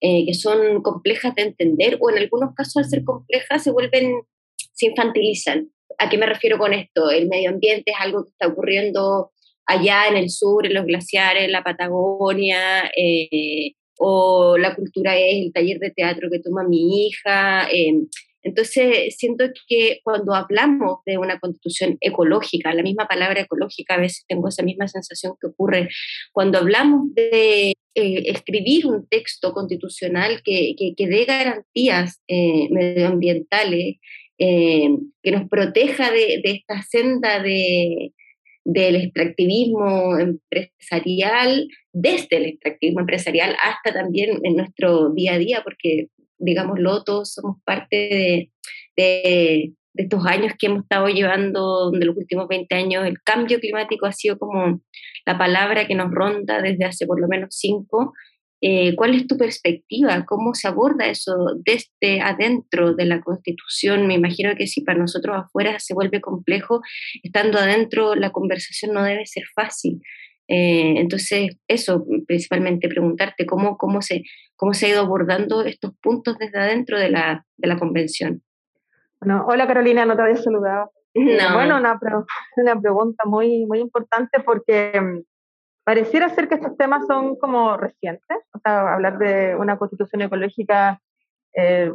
[0.00, 4.12] eh, que son complejas de entender o en algunos casos al ser complejas se vuelven,
[4.74, 5.70] se infantilizan.
[5.98, 7.10] ¿A qué me refiero con esto?
[7.10, 9.32] El medio ambiente es algo que está ocurriendo
[9.64, 15.46] allá en el sur, en los glaciares, en la Patagonia, eh, o la cultura es
[15.46, 17.66] el taller de teatro que toma mi hija.
[17.72, 18.02] Eh,
[18.46, 24.24] entonces, siento que cuando hablamos de una constitución ecológica, la misma palabra ecológica, a veces
[24.28, 25.88] tengo esa misma sensación que ocurre
[26.32, 33.96] cuando hablamos de eh, escribir un texto constitucional que, que, dé garantías eh, medioambientales,
[34.38, 34.90] eh,
[35.24, 38.12] que nos proteja de, de esta senda de,
[38.64, 46.10] del extractivismo empresarial, desde el extractivismo empresarial hasta también en nuestro día a día, porque
[46.38, 48.50] digámoslo, todos somos parte
[48.96, 54.06] de, estos años que hemos estado llevando, de los últimos 20 años, el cambio climático
[54.06, 54.80] ha sido como
[55.24, 58.12] la palabra que nos ronda desde hace por lo menos cinco.
[58.60, 60.24] Eh, ¿Cuál es tu perspectiva?
[60.26, 64.06] ¿Cómo se aborda eso desde adentro de la Constitución?
[64.06, 66.80] Me imagino que si para nosotros afuera se vuelve complejo,
[67.22, 70.00] estando adentro la conversación no debe ser fácil.
[70.48, 74.22] Eh, entonces, eso, principalmente preguntarte cómo, cómo, se,
[74.54, 78.42] cómo se ha ido abordando estos puntos desde adentro de la, de la convención.
[79.20, 80.92] Bueno, hola Carolina, no te había saludado.
[81.14, 81.98] Eh, bueno, una,
[82.56, 85.22] una pregunta muy, muy importante porque mm,
[85.82, 91.00] pareciera ser que estos temas son como recientes, o sea, hablar de una constitución ecológica,
[91.54, 91.90] eh,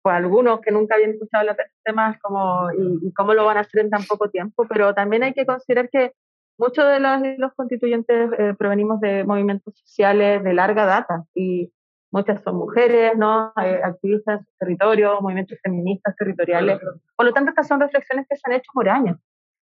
[0.00, 3.60] pues algunos que nunca habían escuchado los temas como, y, y, cómo lo van a
[3.60, 6.12] hacer en tan poco tiempo, pero también hay que considerar que
[6.58, 7.00] muchos de
[7.38, 11.72] los, constituyentes eh, provenimos de movimientos sociales de larga data y
[12.10, 13.52] muchas son mujeres, ¿no?
[13.62, 16.78] Eh, activistas en territorio, movimientos feministas territoriales.
[17.16, 19.18] Por lo tanto, estas son reflexiones que se han hecho por años.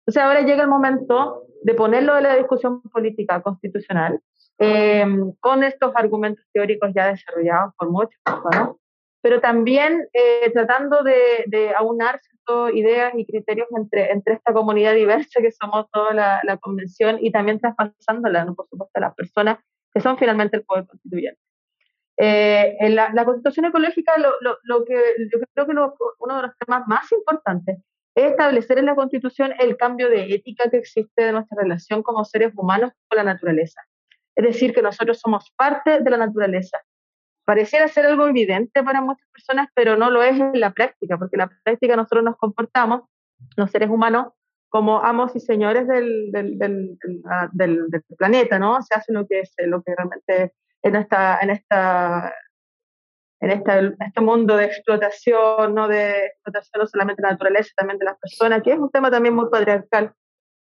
[0.00, 4.20] Entonces ahora llega el momento de ponerlo de la discusión política constitucional
[4.58, 8.20] em, con estos argumentos teóricos ya desarrollados por muchos,
[8.52, 8.78] ¿no?
[9.26, 12.20] Pero también eh, tratando de, de aunar
[12.72, 17.58] ideas y criterios entre, entre esta comunidad diversa que somos toda la, convención y también
[17.58, 18.54] traspasándola, ¿no?
[18.54, 19.58] por supuesto, a las personas
[19.92, 21.40] que son finalmente el poder constituyente.
[22.18, 24.30] Eh, en la, constitución ecológica, lo,
[24.62, 24.94] lo, que
[25.32, 25.72] yo creo que
[26.20, 27.78] uno de los temas más importantes
[28.14, 32.24] es establecer en la constitución el cambio de ética que existe de nuestra relación como
[32.24, 33.82] seres humanos con la naturaleza.
[34.36, 36.78] Es decir, que nosotros somos parte de la naturaleza,
[37.46, 41.36] pareciera ser algo evidente para muchas personas, pero no lo es en la práctica, porque
[41.36, 43.02] en la práctica nosotros nos comportamos,
[43.56, 44.32] los seres humanos,
[44.68, 46.98] como amos y señores del, del, del,
[47.30, 47.86] ah, del,
[48.18, 48.82] planeta, ¿no?
[48.82, 52.34] Se hace lo que es lo que realmente en esta, en esta
[53.40, 57.98] en esta, este mundo de explotación, no de explotación no solamente de la naturaleza, también
[57.98, 60.12] de las personas, que es un tema también muy patriarcal,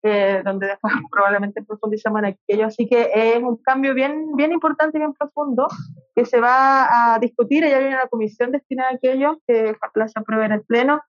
[0.07, 2.67] eh, donde después probablemente profundizamos aquello.
[2.67, 5.67] Así que es un cambio bien, bien importante y bien profundo
[6.15, 7.63] que se va a discutir.
[7.67, 11.01] Ya hay una comisión destinada a aquello que se apruebe en el Pleno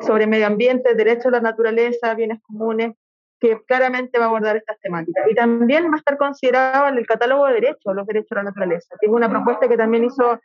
[0.00, 2.92] sobre medio ambiente, derechos a la naturaleza, bienes comunes,
[3.40, 5.24] que claramente va a abordar estas temáticas.
[5.30, 8.50] Y también va a estar considerado en el catálogo de derechos, los derechos a la
[8.50, 10.38] naturaleza, que es una propuesta que también hizo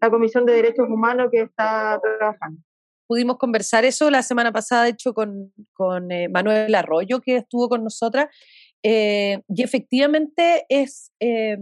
[0.00, 2.60] la Comisión de Derechos Humanos que está trabajando.
[3.10, 5.52] Pudimos conversar eso la semana pasada, de hecho, con,
[6.12, 8.28] eh, Manuel Arroyo, que estuvo con nosotras,
[8.84, 11.58] eh, y efectivamente es eh,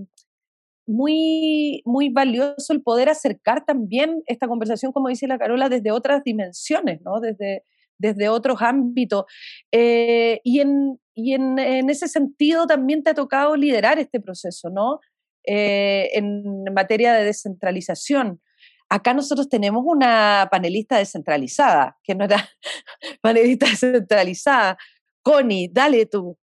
[0.86, 6.22] muy, muy valioso el poder acercar también esta conversación, como dice la Carola, desde otras
[6.22, 7.18] dimensiones, ¿no?
[7.18, 7.64] desde,
[7.96, 9.24] desde otros ámbitos.
[9.72, 15.00] y en, y en, en, ese sentido también te ha tocado liderar este proceso, ¿no?
[15.44, 18.42] En materia de descentralización.
[18.90, 22.48] Acá nosotros tenemos una panelista descentralizada, que no era
[23.20, 24.78] panelista descentralizada.
[25.22, 26.38] Connie, dale tú.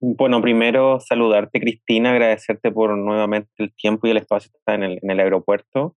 [0.00, 5.10] Bueno, primero saludarte, Cristina, agradecerte por nuevamente el tiempo y el espacio en el, en
[5.10, 5.96] el aeropuerto.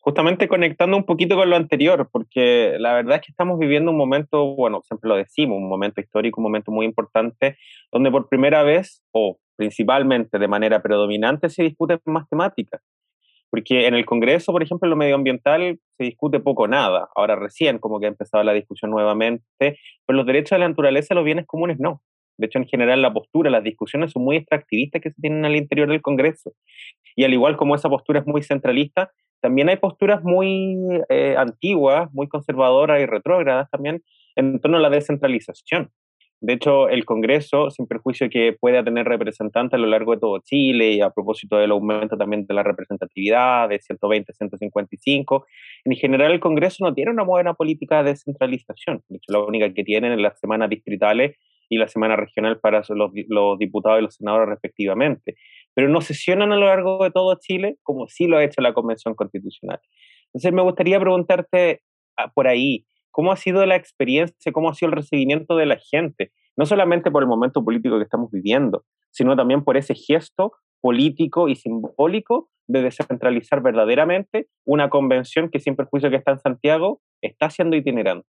[0.00, 3.96] Justamente conectando un poquito con lo anterior, porque la verdad es que estamos viviendo un
[3.96, 7.56] momento, bueno, siempre lo decimos, un momento histórico, un momento muy importante,
[7.90, 12.80] donde por primera vez, o principalmente de manera predominante, se discuten más temáticas.
[13.50, 17.08] Porque en el Congreso, por ejemplo, lo medioambiental se discute poco nada.
[17.14, 21.14] Ahora recién como que ha empezado la discusión nuevamente, pero los derechos de la naturaleza,
[21.14, 22.02] los bienes comunes no.
[22.38, 25.56] De hecho, en general la postura, las discusiones son muy extractivistas que se tienen al
[25.56, 26.52] interior del Congreso.
[27.14, 30.76] Y al igual como esa postura es muy centralista, también hay posturas muy
[31.08, 34.02] eh, antiguas, muy conservadoras y retrógradas también
[34.34, 35.90] en torno a la descentralización.
[36.40, 40.38] De hecho, el Congreso, sin perjuicio que pueda tener representantes a lo largo de todo
[40.44, 45.46] Chile, y a propósito del aumento también de la representatividad de 120, 155,
[45.84, 49.02] en general el Congreso no tiene una buena política de descentralización.
[49.08, 51.36] De hecho, la única que tienen es las semanas distritales
[51.68, 55.36] y la semana regional para los, los diputados y los senadores respectivamente.
[55.74, 58.72] Pero no sesionan a lo largo de todo Chile como sí lo ha hecho la
[58.72, 59.80] Convención Constitucional.
[60.26, 61.82] Entonces, me gustaría preguntarte
[62.16, 62.85] ah, por ahí,
[63.16, 66.32] ¿Cómo ha sido la experiencia, cómo ha sido el recibimiento de la gente?
[66.54, 70.52] No solamente por el momento político que estamos viviendo, sino también por ese gesto
[70.82, 77.00] político y simbólico de descentralizar verdaderamente una convención que sin perjuicio que está en Santiago
[77.22, 78.28] está siendo itinerante.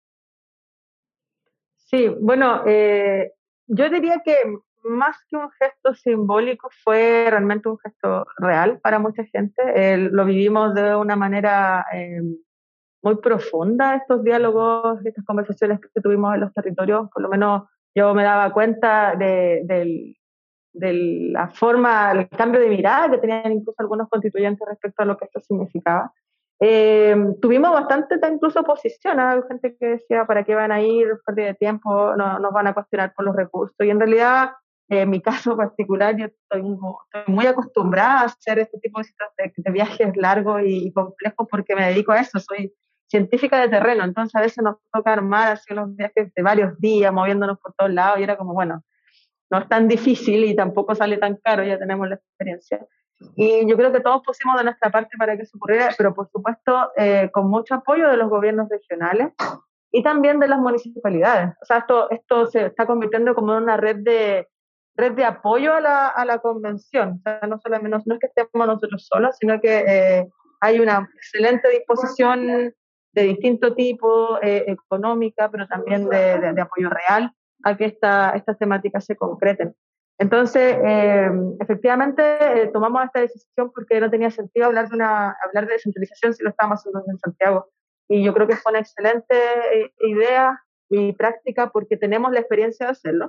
[1.75, 3.33] Sí, bueno, eh,
[3.67, 4.37] yo diría que
[4.85, 9.99] más que un gesto simbólico fue realmente un gesto real para mucha gente.
[9.99, 12.21] lo vivimos de una manera eh,
[13.07, 17.63] muy profunda estos diálogos, estas conversaciones que tuvimos en los territorios, por lo menos
[17.95, 20.17] yo me daba cuenta de,
[20.73, 25.27] la forma, el cambio de mirada que tenían incluso algunos constituyentes respecto a lo que
[25.27, 26.13] esto significaba.
[26.59, 31.07] Eh, tuvimos bastante incluso oposición, hay gente que decía, ¿para qué van a ir?
[31.25, 33.77] Pérdida de tiempo, no, nos van a cuestionar por los recursos.
[33.79, 34.51] Y en realidad,
[34.89, 36.63] en mi caso particular, yo estoy,
[37.29, 42.11] muy acostumbrada a hacer este tipo de, de viajes largos y complejos porque me dedico
[42.11, 42.75] a eso, soy
[43.09, 47.13] científica de terreno, entonces a veces nos toca armar así los viajes de varios días,
[47.13, 48.83] moviéndonos por todos lados, y era como, bueno,
[49.51, 52.85] no es tan difícil y tampoco sale tan caro, ya tenemos la experiencia.
[53.37, 56.29] Y yo creo que todos pusimos de nuestra parte para que eso ocurriera, pero por
[56.29, 59.33] supuesto eh, con mucho apoyo de los gobiernos regionales
[59.91, 61.55] y también de las municipalidades.
[61.63, 64.49] O sea, esto, esto se está convirtiendo como en una red de,
[64.97, 67.19] red de apoyo a la, a la convención.
[67.19, 70.29] O sea, no, solamente, no, es que estemos nosotros solos, sino que eh,
[70.61, 72.75] hay una excelente disposición
[73.17, 77.33] de distinto tipo, eh, económica, pero también de, apoyo real
[77.65, 79.75] a que esta, estas temáticas se concreten.
[80.19, 85.67] Entonces, eh, efectivamente, eh, tomamos esta decisión porque no tenía sentido hablar de, una, hablar
[85.67, 87.71] de descentralización si lo estábamos haciendo en Santiago.
[88.07, 89.35] Y yo creo que fue una excelente
[90.01, 93.27] idea y práctica porque tenemos la experiencia de hacerlo.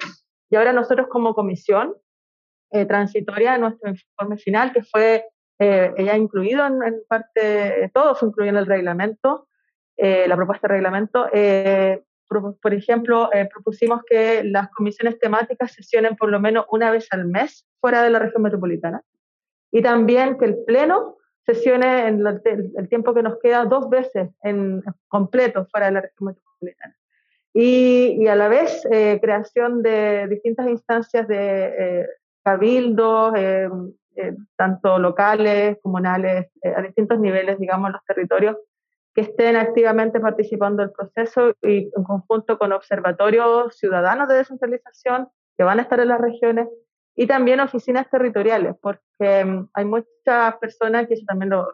[0.50, 1.96] Y ahora nosotros como comisión
[2.88, 5.26] transitoria en nuestro informe final, que fue
[5.60, 9.48] ya incluido en, en parte, todo fue incluido en el reglamento,
[9.98, 11.28] eh, la propuesta de reglamento.
[11.34, 17.08] Eh, por, ejemplo, eh, propusimos que las comisiones temáticas sesionen por lo menos una vez
[17.12, 19.02] al mes fuera de la región metropolitana
[19.72, 24.84] y también que el Pleno sesione en el, tiempo que nos queda dos veces en
[25.08, 26.96] completo fuera de la región metropolitana.
[27.54, 28.86] Y, y a la vez
[29.22, 32.06] creación de distintas instancias de
[32.44, 33.34] cabildos,
[34.58, 38.58] tanto locales, comunales, a distintos niveles, digamos, los territorios,
[39.18, 45.64] que estén activamente participando del proceso y en conjunto con observatorios ciudadanos de descentralización que
[45.64, 46.68] van a estar en las regiones
[47.16, 51.66] y también oficinas territoriales, porque mm, hay muchas personas que eso también no,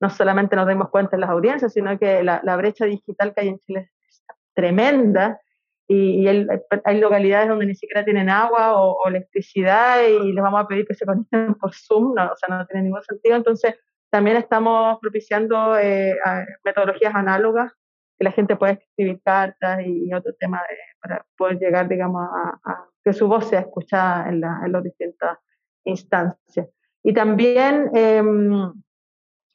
[0.00, 3.40] no, solamente nos damos cuenta en las audiencias, sino que la, la, brecha digital que
[3.40, 4.22] hay en Chile es
[4.54, 5.40] tremenda
[5.88, 10.86] y, hay localidades donde ni siquiera tienen agua o, electricidad y les vamos a pedir
[10.86, 13.34] que se conecten por Zoom, no, o sea, no tiene ningún sentido.
[13.34, 13.74] Entonces,
[14.14, 16.16] también estamos propiciando eh,
[16.62, 17.72] metodologías análogas
[18.16, 20.62] que la gente pueda escribir cartas y, otro tema
[21.02, 25.36] para poder llegar, digamos, a, que su voz sea escuchada en, la, en las distintas
[25.84, 26.68] instancias.
[27.02, 28.72] Y también em,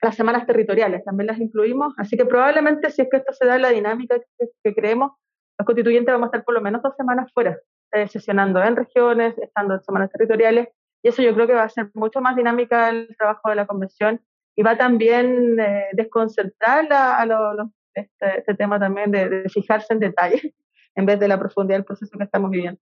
[0.01, 3.55] las semanas territoriales, también las incluimos, así que probablemente si es que esto se da
[3.55, 4.17] en la dinámica
[4.61, 5.13] que, creemos,
[5.57, 7.57] los constituyentes vamos a estar por lo menos dos semanas fuera,
[7.93, 10.67] eh, sesionando en regiones, estando en semanas territoriales,
[11.01, 13.65] y eso yo creo que va a ser mucho más dinámica el trabajo de la
[13.65, 14.19] convención
[14.59, 17.25] y va también eh, desconcentrar a,
[17.93, 20.41] este, este, tema también de, de, fijarse en detalles
[20.95, 22.77] en vez de la profundidad del proceso que estamos viviendo.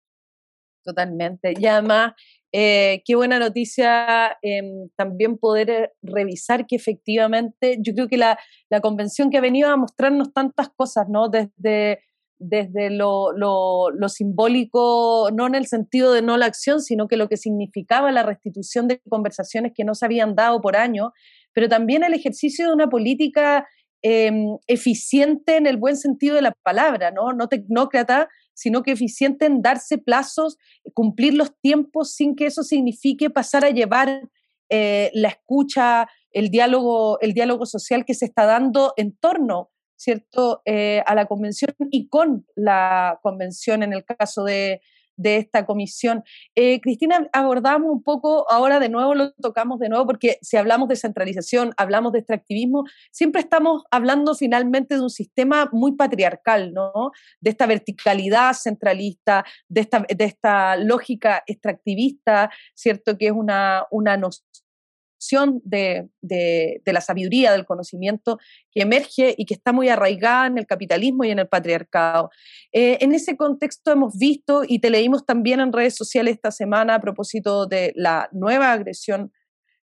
[0.85, 1.55] Totalmente.
[1.59, 2.13] Y además,
[2.53, 8.39] eh, qué buena noticia em, también poder eh, revisar que efectivamente, yo creo que la,
[8.69, 11.31] la, convención que ha venido a mostrarnos tantas cosas, ¿no?
[11.31, 12.01] Desde,
[12.39, 17.17] desde lo, lo, lo, simbólico, no en el sentido de no la acción, sino que
[17.17, 21.13] lo que significaba la restitución de conversaciones que no se habían dado por años,
[21.53, 23.67] pero también el ejercicio de una política
[24.03, 27.33] em, eficiente en el buen sentido de la palabra, ¿no?
[27.33, 30.57] No tecnócrata, sino que eficiente en darse plazos,
[30.95, 34.29] cumplir los tiempos sin que eso signifique pasar a llevar
[34.69, 39.71] eh, la escucha, el diálogo, el diálogo social que se está dando en torno
[40.03, 40.63] ¿cierto?
[40.65, 44.81] Eh, a la convención y con la convención en el caso de,
[45.17, 46.23] de esta comisión.
[46.55, 50.89] Eh, Cristina, abordamos un poco, ahora de nuevo lo tocamos de nuevo, porque si hablamos
[50.89, 57.13] de centralización, hablamos de extractivismo, siempre estamos hablando finalmente de un sistema muy patriarcal, ¿no?
[57.41, 59.81] De esta verticalidad centralista, de
[60.19, 63.17] esta, lógica extractivista, ¿cierto?
[63.17, 64.17] Que es una, una
[65.65, 68.39] de, de, la sabiduría, del conocimiento
[68.71, 72.31] que emerge y que está muy arraigada en el capitalismo y en el patriarcado.
[72.73, 76.97] Eh, en ese contexto hemos visto y te leímos también en redes sociales esta semana
[76.97, 79.33] a propósito de la nueva agresión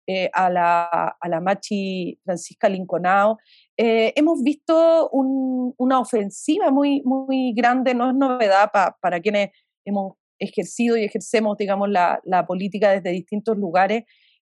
[0.06, 0.84] eh, a, la,
[1.20, 3.36] a, la, machi Francisca Linconao.
[3.76, 9.50] Eh, hemos visto una ofensiva muy, muy grande, no es novedad para quienes
[9.84, 14.04] hemos ejercido y ejercemos, digamos, la política desde distintos lugares,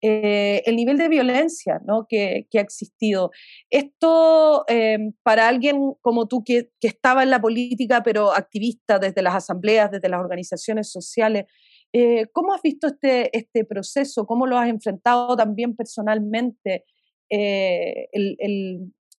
[0.08, 2.06] eh, el nivel de violencia ¿no?
[2.08, 3.32] que, ha existido.
[3.72, 9.34] Esto, em, para alguien como tú que, estaba en la política, pero activista desde las
[9.34, 11.46] asambleas, desde las organizaciones sociales,
[11.92, 14.28] eh, ¿cómo has visto este, este proceso?
[14.28, 16.86] ¿Cómo lo has enfrentado también personalmente?
[17.28, 18.08] Eh,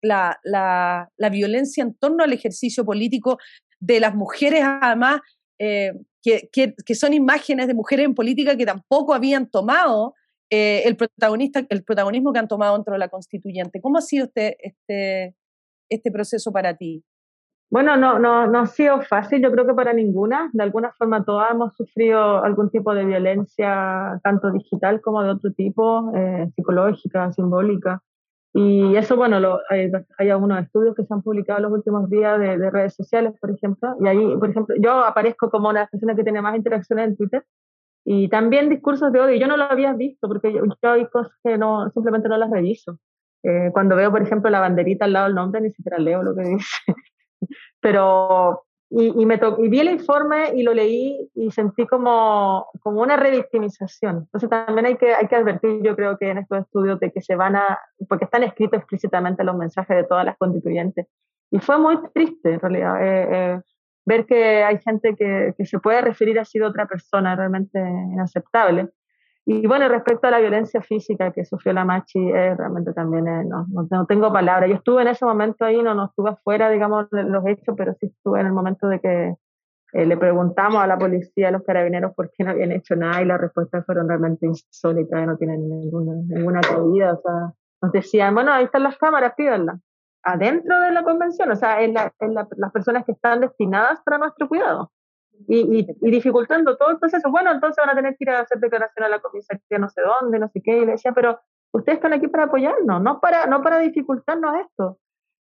[0.03, 3.39] la, la, violencia en torno al ejercicio político
[3.80, 5.20] de las mujeres, además,
[5.59, 10.14] que, que, son imágenes de mujeres en política que tampoco habían tomado
[10.51, 13.81] eh, el, protagonista, el protagonismo que han tomado dentro de la constituyente.
[13.81, 15.35] ¿Cómo ha sido este, este,
[15.91, 17.05] este proceso para ti?
[17.69, 20.51] Bueno, no, no, no ha sido fácil, yo creo que para ninguna.
[20.53, 25.53] De alguna forma todas hemos sufrido algún tipo de violencia, tanto digital como de otro
[25.53, 28.03] tipo, eh, psicológica, simbólica.
[28.55, 32.09] Y eso, bueno, lo, hay, hay, algunos estudios que se han publicado en los últimos
[32.09, 33.97] días de, de, redes sociales, por ejemplo.
[34.01, 37.45] Y ahí, por ejemplo, yo aparezco como una persona que tiene más interacciones en Twitter
[38.09, 39.35] y también discursos de odio.
[39.35, 43.01] Yo no lo había visto porque yo, hay cosas que no, simplemente no las reviso.
[43.43, 46.33] Eh, cuando veo, por ejemplo, la banderita al lado del nombre, ni siquiera leo lo
[46.37, 46.77] que dice.
[47.81, 53.03] Pero, y, y, me y vi el informe y lo leí y sentí como, como
[53.03, 54.19] una revictimización.
[54.19, 57.21] Entonces también hay que, hay que advertir, yo creo que en estos estudios, de que
[57.21, 61.09] se van a, porque están escritos explícitamente los mensajes de todas las constituyentes.
[61.51, 63.03] Y fue muy triste, en realidad.
[63.03, 63.61] Eh, eh,
[64.07, 68.89] ver que hay gente que, que, se puede referir así de otra persona realmente inaceptable.
[69.45, 73.45] Y bueno, respecto a la violencia física que sufrió la Machi, eh, realmente también eh,
[73.45, 74.69] no, no, tengo palabras.
[74.71, 77.95] Yo estuve en ese momento ahí, no, no estuve afuera, digamos, de los hechos, pero
[77.95, 79.35] sí estuve en el momento de que
[79.93, 83.23] eh, le preguntamos a la policía, a los carabineros, por qué no habían hecho nada
[83.23, 87.15] y las respuestas fueron realmente insólitas, no tienen ninguna, ninguna cabida.
[87.15, 87.53] O sea,
[87.83, 89.79] nos decían, bueno, ahí están las cámaras, pídanlas
[90.27, 94.18] adentro de la convención, o sea, en, la, en las personas que están destinadas para
[94.18, 94.91] nuestro cuidado.
[95.49, 97.31] Y, y, dificultando todo el proceso.
[97.31, 100.01] Bueno, entonces van a tener que ir a hacer declaración a la comisaría no sé
[100.01, 100.79] dónde, no sé qué.
[100.79, 101.39] Y le decía, pero
[101.72, 104.99] ustedes están aquí para apoyarnos, no para, no para dificultarnos esto.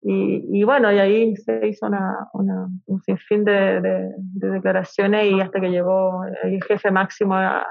[0.02, 5.40] Y, y bueno, y ahí se hizo una, una un sinfín de, de, declaraciones y
[5.40, 7.66] hasta que llegó el jefe máximo a,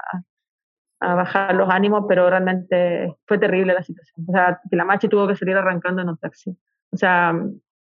[1.00, 4.26] a, bajar los ánimos, pero realmente fue terrible la situación.
[4.28, 6.58] O sea, que la Machi tuvo que salir arrancando en un taxi.
[6.92, 7.34] O sea,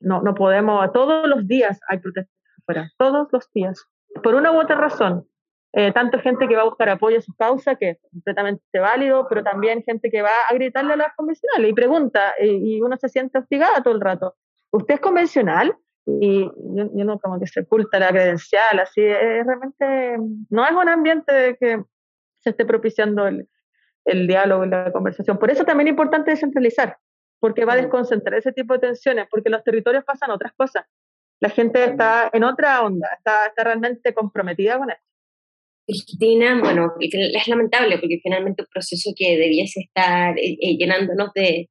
[0.00, 3.84] no, no podemos, todos los días hay protestas afuera, todos los días.
[4.22, 5.26] Por una u otra razón,
[5.72, 9.26] eh, tanto gente que va a buscar apoyo a su causa, que es completamente válido,
[9.28, 13.08] pero también gente que va a gritarle a las convencionales y pregunta, y uno se
[13.08, 14.36] siente hostigada todo el rato.
[14.70, 15.76] ¿Usted es convencional?
[16.06, 20.16] y yo, no como que se oculta la credencial, así, es, realmente
[20.50, 21.82] no es un ambiente de que
[22.38, 23.48] se esté propiciando el,
[24.04, 25.38] el diálogo y la conversación.
[25.38, 26.96] Por eso también es importante descentralizar,
[27.40, 30.84] porque va a desconcentrar ese tipo de tensiones, porque en los territorios pasan otras cosas.
[31.40, 35.06] La gente está en otra onda, está, está realmente comprometida con esto.
[35.86, 41.70] Cristina, bueno, es lamentable porque finalmente un proceso que debiese estar eh, eh, llenándonos de,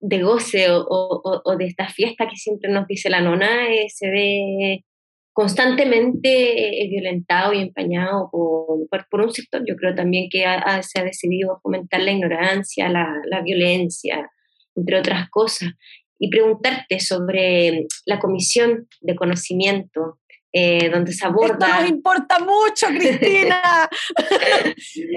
[0.00, 4.10] de goce o, o, de esta fiesta que siempre nos dice la nona, eh, se
[4.10, 4.84] ve
[5.32, 9.62] constantemente violentado y empañado por, por, un sector.
[9.66, 10.44] Yo creo también que
[10.82, 14.30] se ha decidido fomentar la ignorancia, la, la violencia,
[14.76, 15.70] entre otras cosas.
[16.18, 20.20] Y preguntarte sobre la comisión de conocimiento
[20.56, 21.66] eh, donde se aborda.
[21.66, 23.90] Esto nos importa mucho, Cristina.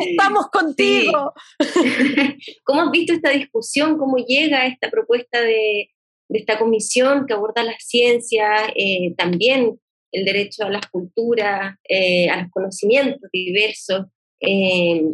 [0.10, 1.32] Estamos contigo.
[2.64, 4.00] ¿Cómo has visto esta discusión?
[4.00, 5.92] ¿Cómo llega esta propuesta de,
[6.28, 9.80] de esta comisión que aborda la ciencia, eh, también
[10.12, 14.08] el derecho a las culturas, eh, a los conocimientos diversos?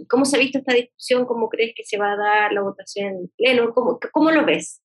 [0.09, 1.25] ¿Cómo se ha visto esta discusión?
[1.25, 3.73] ¿Cómo crees que se va a dar la votación en pleno?
[3.73, 4.81] ¿Cómo, cómo lo ves?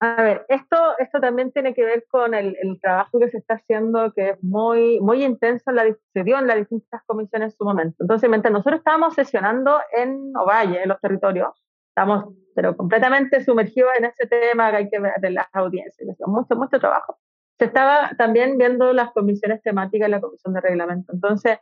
[0.00, 3.54] A ver, esto, esto también tiene que ver con el, el, trabajo que se está
[3.54, 7.56] haciendo, que es muy, muy intenso, en la, se dio en las distintas comisiones en
[7.58, 7.96] su momento.
[7.98, 11.48] Entonces, mientras nosotros estábamos sesionando en Ovalle, en los territorios,
[11.88, 16.56] estamos pero completamente sumergidos en ese tema que hay que ver de las audiencias, mucho,
[16.56, 17.16] mucho trabajo.
[17.56, 21.12] Se estaba también viendo las comisiones temáticas en la comisión de reglamento.
[21.12, 21.58] Entonces,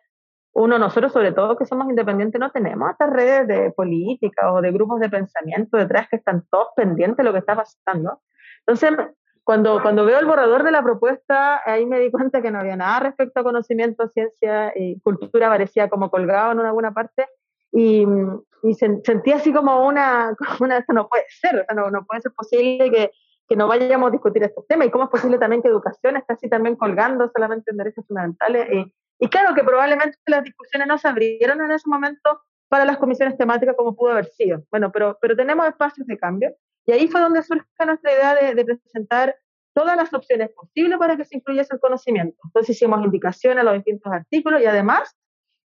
[0.59, 4.73] uno, nosotros sobre todo que somos independientes, no tenemos estas redes de política o de
[4.73, 8.23] grupos de pensamiento detrás que están todos pendientes de lo que está pasando.
[8.61, 8.91] Entonces,
[9.45, 12.75] cuando, cuando veo el borrador de la propuesta, ahí me di cuenta que no había
[12.75, 17.27] nada respecto a conocimiento, ciencia y cultura, parecía como colgado en alguna parte,
[17.71, 18.07] y,
[18.63, 22.33] y sentí así como una, como una, esto no puede ser, no, no puede ser
[22.33, 23.11] posible que,
[23.47, 26.33] que no vayamos a discutir estos temas, y cómo es posible también que educación esté
[26.33, 30.99] así también colgando solamente en derechos fundamentales, y, y claro que probablemente las discusiones no
[30.99, 34.63] se abrieron en ese momento para las comisiones temáticas como pudo haber sido.
[34.71, 36.55] Bueno, pero, pero tenemos espacios de cambio
[36.85, 39.37] y ahí fue donde surge nuestra idea de, de presentar
[39.75, 42.39] todas las opciones posibles para que se incluyese el conocimiento.
[42.45, 45.17] Entonces hicimos indicaciones a los distintos artículos y además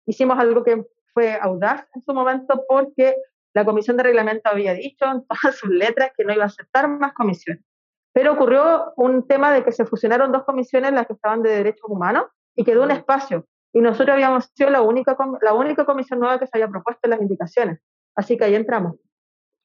[0.06, 3.16] hicimos algo que fue audaz en su momento porque
[3.54, 6.88] la comisión de reglamento había dicho en todas sus letras que no iba a aceptar
[6.88, 7.64] más comisiones.
[8.12, 11.88] Pero ocurrió un tema de que se fusionaron dos comisiones, las que estaban de derechos
[11.88, 12.26] humanos,
[12.56, 13.46] y quedó un espacio.
[13.72, 17.10] Y nosotros habíamos sido la única, la única comisión nueva que se había propuesto en
[17.10, 17.78] las indicaciones.
[18.16, 18.96] Así que ahí entramos.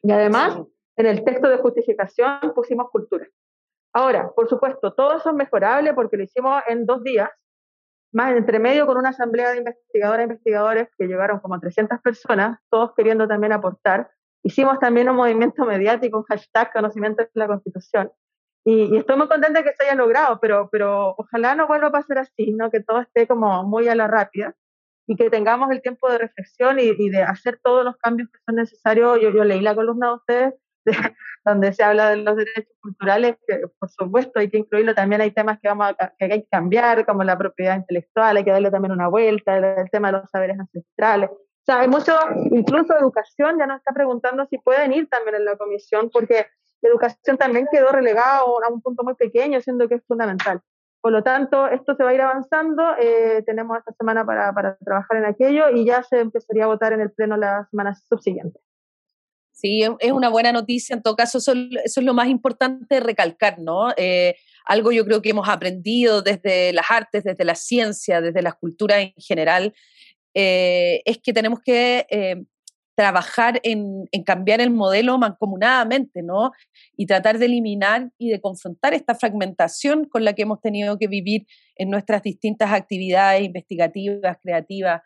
[0.04, 0.60] Y además,
[0.98, 3.26] en el texto de justificación pusimos cultura.
[3.94, 7.30] Ahora, por supuesto, todo eso es mejorable porque lo hicimos en dos días,
[8.14, 12.60] más entre medio con una asamblea de investigadoras e investigadores que llegaron como 300 personas,
[12.70, 14.12] todos queriendo también aportar.
[14.44, 18.12] Hicimos también un movimiento mediático, un hashtag conocimiento de la Constitución,
[18.64, 21.92] y, estoy muy contenta de que se haya logrado, pero, pero ojalá no vuelva a
[21.92, 22.70] pasar así, ¿no?
[22.70, 24.56] que todo esté como muy a la rápida
[25.08, 28.56] y que tengamos el tiempo de reflexión y, de hacer todos los cambios que son
[28.56, 29.20] necesarios.
[29.22, 30.54] Yo, yo leí la columna de ustedes
[31.46, 35.32] donde se habla de los derechos culturales, que por supuesto hay que incluirlo, también hay
[35.32, 38.72] temas que, vamos a, que hay que cambiar, como la propiedad intelectual, hay que darle
[38.72, 41.30] también una vuelta, el, tema de los saberes ancestrales.
[41.32, 42.14] O sea, hay mucho,
[42.52, 46.48] incluso educación ya nos está preguntando si pueden ir también en la comisión, porque
[46.82, 50.62] la educación también quedó relegada a un punto muy pequeño, siendo que es fundamental.
[51.02, 52.84] Por lo tanto, esto se va a ir avanzando.
[53.00, 56.94] Eh, tenemos esta semana para, para, trabajar en aquello y ya se empezaría a votar
[56.94, 58.60] en el Pleno la semana subsiguiente.
[59.52, 60.96] Sí, es una buena noticia.
[60.96, 63.92] En todo caso, eso, es lo más importante recalcar, ¿no?
[63.98, 68.54] Eh, algo yo creo que hemos aprendido desde las artes, desde la ciencia, desde la
[68.54, 69.74] cultura en general,
[70.34, 72.46] eh, es que tenemos que
[72.96, 76.52] trabajar en, cambiar el modelo mancomunadamente, ¿no?
[76.98, 81.08] Y tratar de eliminar y de confrontar esta fragmentación con la que hemos tenido que
[81.08, 85.02] vivir en nuestras distintas actividades investigativas, creativas,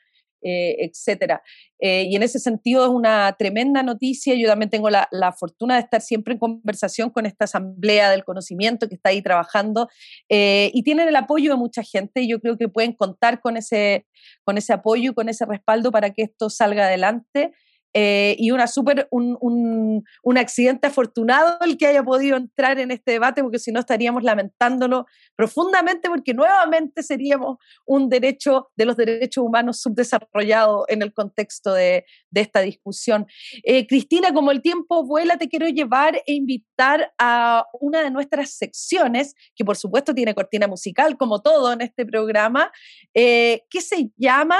[0.47, 1.41] eh, etcétera.
[1.79, 4.35] Eh, y en ese sentido es una tremenda noticia.
[4.35, 5.07] Yo también tengo la,
[5.39, 9.89] fortuna de estar siempre en conversación con esta asamblea del conocimiento que está ahí trabajando
[10.29, 12.21] eh, y tienen el apoyo de mucha gente.
[12.21, 14.05] Y yo creo que pueden contar con ese,
[14.43, 17.53] con ese apoyo y con ese respaldo para que esto salga adelante.
[17.97, 23.13] Eh, y una super, un, un, accidente afortunado el que haya podido entrar en este
[23.13, 25.05] debate, porque si no estaríamos lamentándolo
[25.37, 32.05] profundamente, porque nuevamente seríamos un derecho de los derechos humanos subdesarrollado en el contexto de,
[32.31, 33.27] de esta discusión.
[33.63, 38.49] Eh, Cristina, como el tiempo vuela, te quiero llevar e invitar a una de nuestras
[38.49, 42.73] secciones, que por supuesto tiene cortina musical, como todo en este programa,
[43.13, 44.57] eh, que se llama...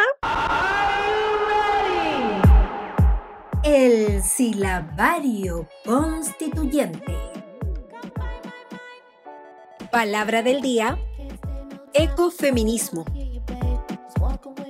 [3.68, 7.18] El silabario constituyente.
[9.91, 10.99] Palabra del día
[11.91, 13.05] ecofeminismo.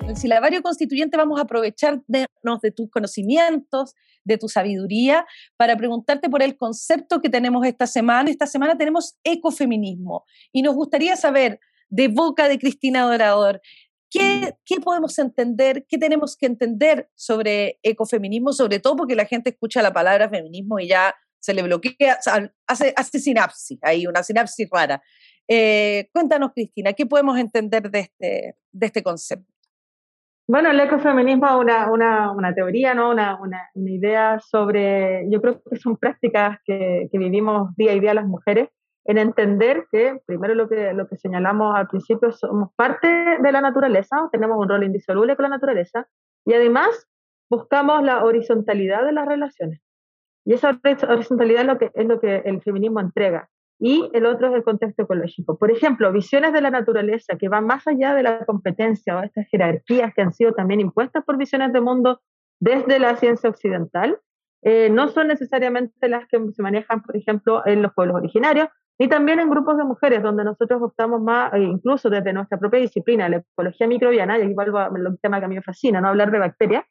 [0.08, 5.26] El silabario constituyente vamos a aprovecharnos de tus conocimientos, de tu sabiduría,
[5.58, 8.30] para preguntarte por el concepto que tenemos esta semana.
[8.30, 10.24] Esta semana tenemos ecofeminismo
[10.54, 13.62] y nos gustaría saber de boca de Cristina Dorador,
[14.16, 19.50] ¿qué, ¿qué podemos entender, qué tenemos que entender sobre ecofeminismo, sobre todo porque la gente
[19.50, 22.18] escucha la palabra feminismo y ya se le bloquea,
[22.66, 25.02] hace, sinapsis, hay una sinapsis rara.
[25.48, 29.54] Eh, cuéntanos, Cristina, ¿qué podemos entender de este, de este concepto?
[30.48, 33.12] Bueno, el ecofeminismo es una, una, una, teoría, ¿no?
[33.12, 38.14] Una, una, idea sobre, yo creo que son prácticas que, que, vivimos día a día
[38.14, 38.70] las mujeres,
[39.06, 43.62] en entender que, primero lo que, lo que señalamos al principio, somos parte de la
[43.62, 46.08] naturaleza, tenemos un rol indisoluble con la naturaleza,
[46.46, 47.08] y además
[47.50, 49.82] buscamos la horizontalidad de las relaciones.
[50.46, 53.50] Y esa horizontalidad es lo que, es lo que el feminismo entrega
[53.80, 55.58] y el otro es el contexto ecológico.
[55.58, 59.48] Por ejemplo, visiones de la naturaleza que van más allá de la competencia o estas
[59.48, 62.22] jerarquías que han sido también impuestas por visiones de mundo
[62.60, 64.20] desde la ciencia occidental,
[64.62, 69.08] eh, no son necesariamente las que se manejan, por ejemplo, en los pueblos originarios, ni
[69.10, 73.28] también en grupos de mujeres, donde nosotros optamos más, eh, incluso desde nuestra propia disciplina,
[73.28, 74.90] la ecología microbiana, y aquí vuelvo a
[75.22, 76.86] tema que a mí me fascina, no hablar de bacterias,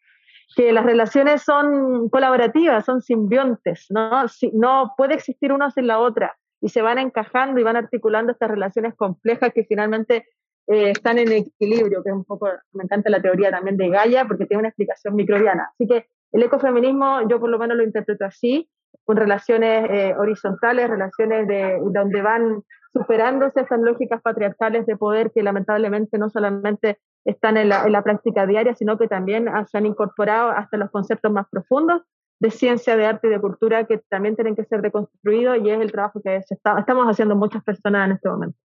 [0.54, 4.28] que las relaciones son colaborativas, son simbiontes, ¿no?
[4.28, 8.32] Si, no puede existir una sin la otra y se van encajando y van articulando
[8.32, 10.26] estas relaciones complejas que finalmente
[10.66, 14.26] eh, están en equilibrio, que es un poco, me encanta la teoría también de Gaia,
[14.26, 15.70] porque tiene una explicación microbiana.
[15.72, 18.68] Así que el ecofeminismo yo por lo menos lo interpreto así,
[19.04, 25.42] con relaciones eh, horizontales, relaciones de, donde van superándose estas lógicas patriarcales de poder que
[25.42, 30.76] lamentablemente no solamente están en la, práctica diaria, sino que también se han incorporado hasta
[30.76, 32.02] los conceptos más profundos
[32.38, 35.80] de ciencia, de arte y de cultura que también tienen que ser reconstruidos y es
[35.80, 38.58] el trabajo que estamos haciendo muchas personas en este momento.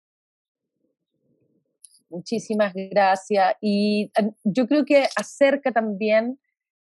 [2.09, 3.55] Muchísimas gracias.
[3.61, 6.39] Y eh, yo creo que acerca también,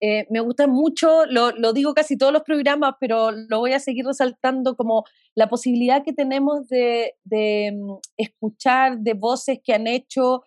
[0.01, 3.81] eh, me gusta mucho, lo, lo, digo casi todos los programas, pero lo voy a
[3.81, 9.87] seguir resaltando como la posibilidad que tenemos de, de mm, escuchar de voces que han
[9.87, 10.43] hecho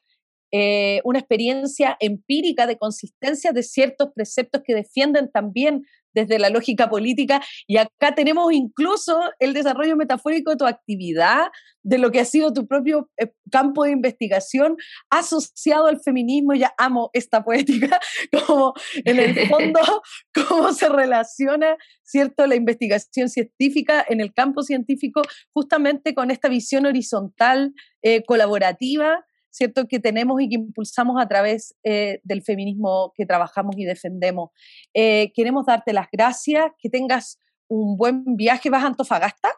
[0.52, 6.89] eh, una experiencia empírica de consistencia de ciertos preceptos que defienden también desde la lógica
[6.89, 7.41] política.
[7.68, 11.47] Y acá tenemos incluso el desarrollo metafórico de tu actividad,
[11.84, 14.78] de lo que ha sido tu propio eh, campo de investigación
[15.10, 16.54] asociado al feminismo.
[16.54, 18.00] Ya amo esta poética,
[18.32, 18.74] como
[19.06, 19.80] en el fondo,
[20.47, 25.22] cómo se relaciona, ¿cierto?, la investigación científica en el campo científico
[25.54, 29.88] justamente con esta visión horizontal, eh, colaborativa ¿cierto?
[29.88, 34.52] que tenemos y que impulsamos a través eh, del feminismo que trabajamos y defendemos.
[34.93, 38.70] Eh, queremos darte las gracias, que tengas un buen viaje.
[38.70, 39.50] ¿Vas a Antofagasta?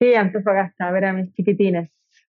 [0.00, 1.90] Sí, Antofagasta, a ver a mis chiquitines.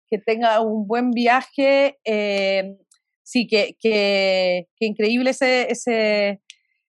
[0.09, 1.99] Que tenga un buen viaje.
[2.05, 2.76] Eh,
[3.22, 6.40] sí, que, que, increíble ese, ese,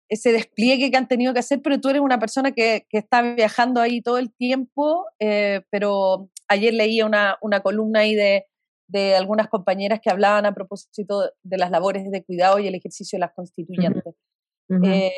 [0.09, 3.23] ese, despliegue que han tenido que hacer, pero tú eres una persona que, que está
[3.35, 8.45] viajando ahí todo el tiempo, pero ayer leía una, una columna ahí de,
[8.91, 13.17] de algunas compañeras que hablaban a propósito de las labores de cuidado y el ejercicio
[13.17, 14.15] de las constituyentes.
[14.85, 15.13] Eh,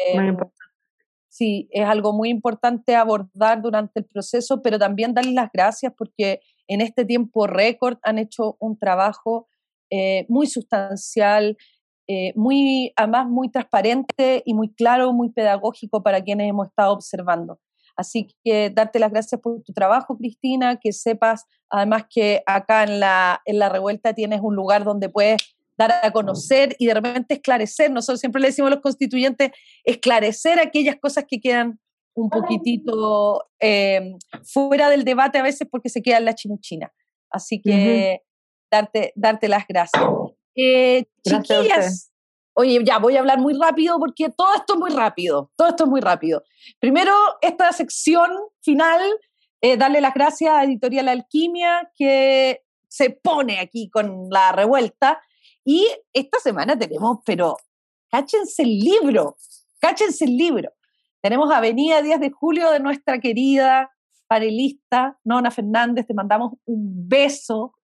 [1.29, 6.41] sí, es algo muy importante abordar durante el proceso, pero también darles las gracias porque
[6.69, 9.49] en este tiempo récord han hecho un trabajo
[9.91, 11.57] eh, muy sustancial,
[12.09, 17.59] eh, muy, además muy transparente y muy claro, muy pedagógico para quienes hemos estado observando.
[17.97, 23.01] Así que darte las gracias por tu trabajo, Cristina, que sepas además que acá en
[23.01, 25.39] la, en la revuelta tienes un lugar donde puedes
[25.79, 27.91] dar a conocer y de repente esclarecer.
[27.91, 29.51] Nosotros siempre le decimos a los constituyentes,
[29.85, 31.81] esclarecer aquellas cosas que quedan
[32.15, 34.13] un poquitito eh,
[34.45, 36.93] fuera del debate a veces porque se queda en la chimuchina.
[37.31, 38.21] Así que
[38.71, 40.05] darte, darte las gracias.
[40.55, 42.12] Eh, chiquillas,
[42.55, 45.85] Oye, ya voy a hablar muy rápido porque todo esto es muy rápido, todo esto
[45.85, 46.43] es muy rápido.
[46.79, 48.31] Primero, esta sección
[48.61, 49.01] final,
[49.61, 55.23] eh, darle las gracias a Editorial Alquimia que se pone aquí con la revuelta.
[55.65, 57.57] Y esta semana tenemos, pero
[58.11, 59.37] cáchense el libro,
[59.81, 60.71] cáchense el libro.
[61.23, 63.93] Tenemos Avenida 10 de Julio de nuestra querida
[64.27, 67.75] panelista Nona Fernández, te mandamos un beso,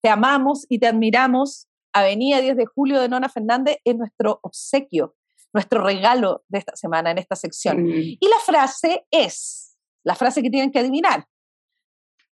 [0.00, 5.14] te amamos y te admiramos Avenida 10 de Julio de Nona Fernández es nuestro obsequio,
[5.52, 7.86] nuestro regalo de esta semana en esta sección.
[7.88, 11.26] Y la frase es, la frase que tienen que adivinar,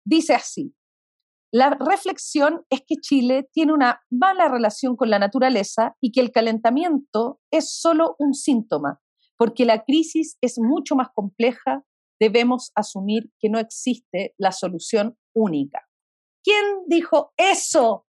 [0.03, 0.73] dice así,
[1.51, 6.31] la reflexión es que Chile tiene una mala relación con la naturaleza y que el
[6.31, 8.99] calentamiento es solo un síntoma,
[9.37, 11.85] porque la crisis es mucho más compleja,
[12.19, 15.87] debemos asumir que no existe la solución única.
[16.43, 18.04] ¿Quién dijo eso?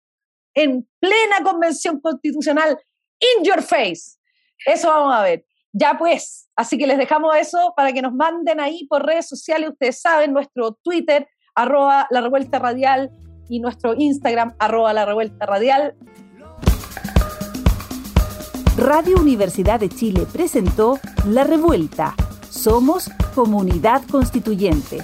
[0.54, 2.78] En plena convención constitucional,
[3.20, 4.18] in your face.
[4.66, 5.45] Eso vamos a ver.
[5.74, 9.70] Ya pues, así que les dejamos eso para que nos manden ahí por redes sociales,
[9.70, 13.10] ustedes saben, nuestro Twitter, arroba la revuelta radial,
[13.52, 15.95] y nuestro Instagram, arroba la revuelta radial.
[18.78, 22.16] Radio Universidad de Chile presentó La Revuelta.
[22.49, 25.04] Somos Comunidad Constituyente.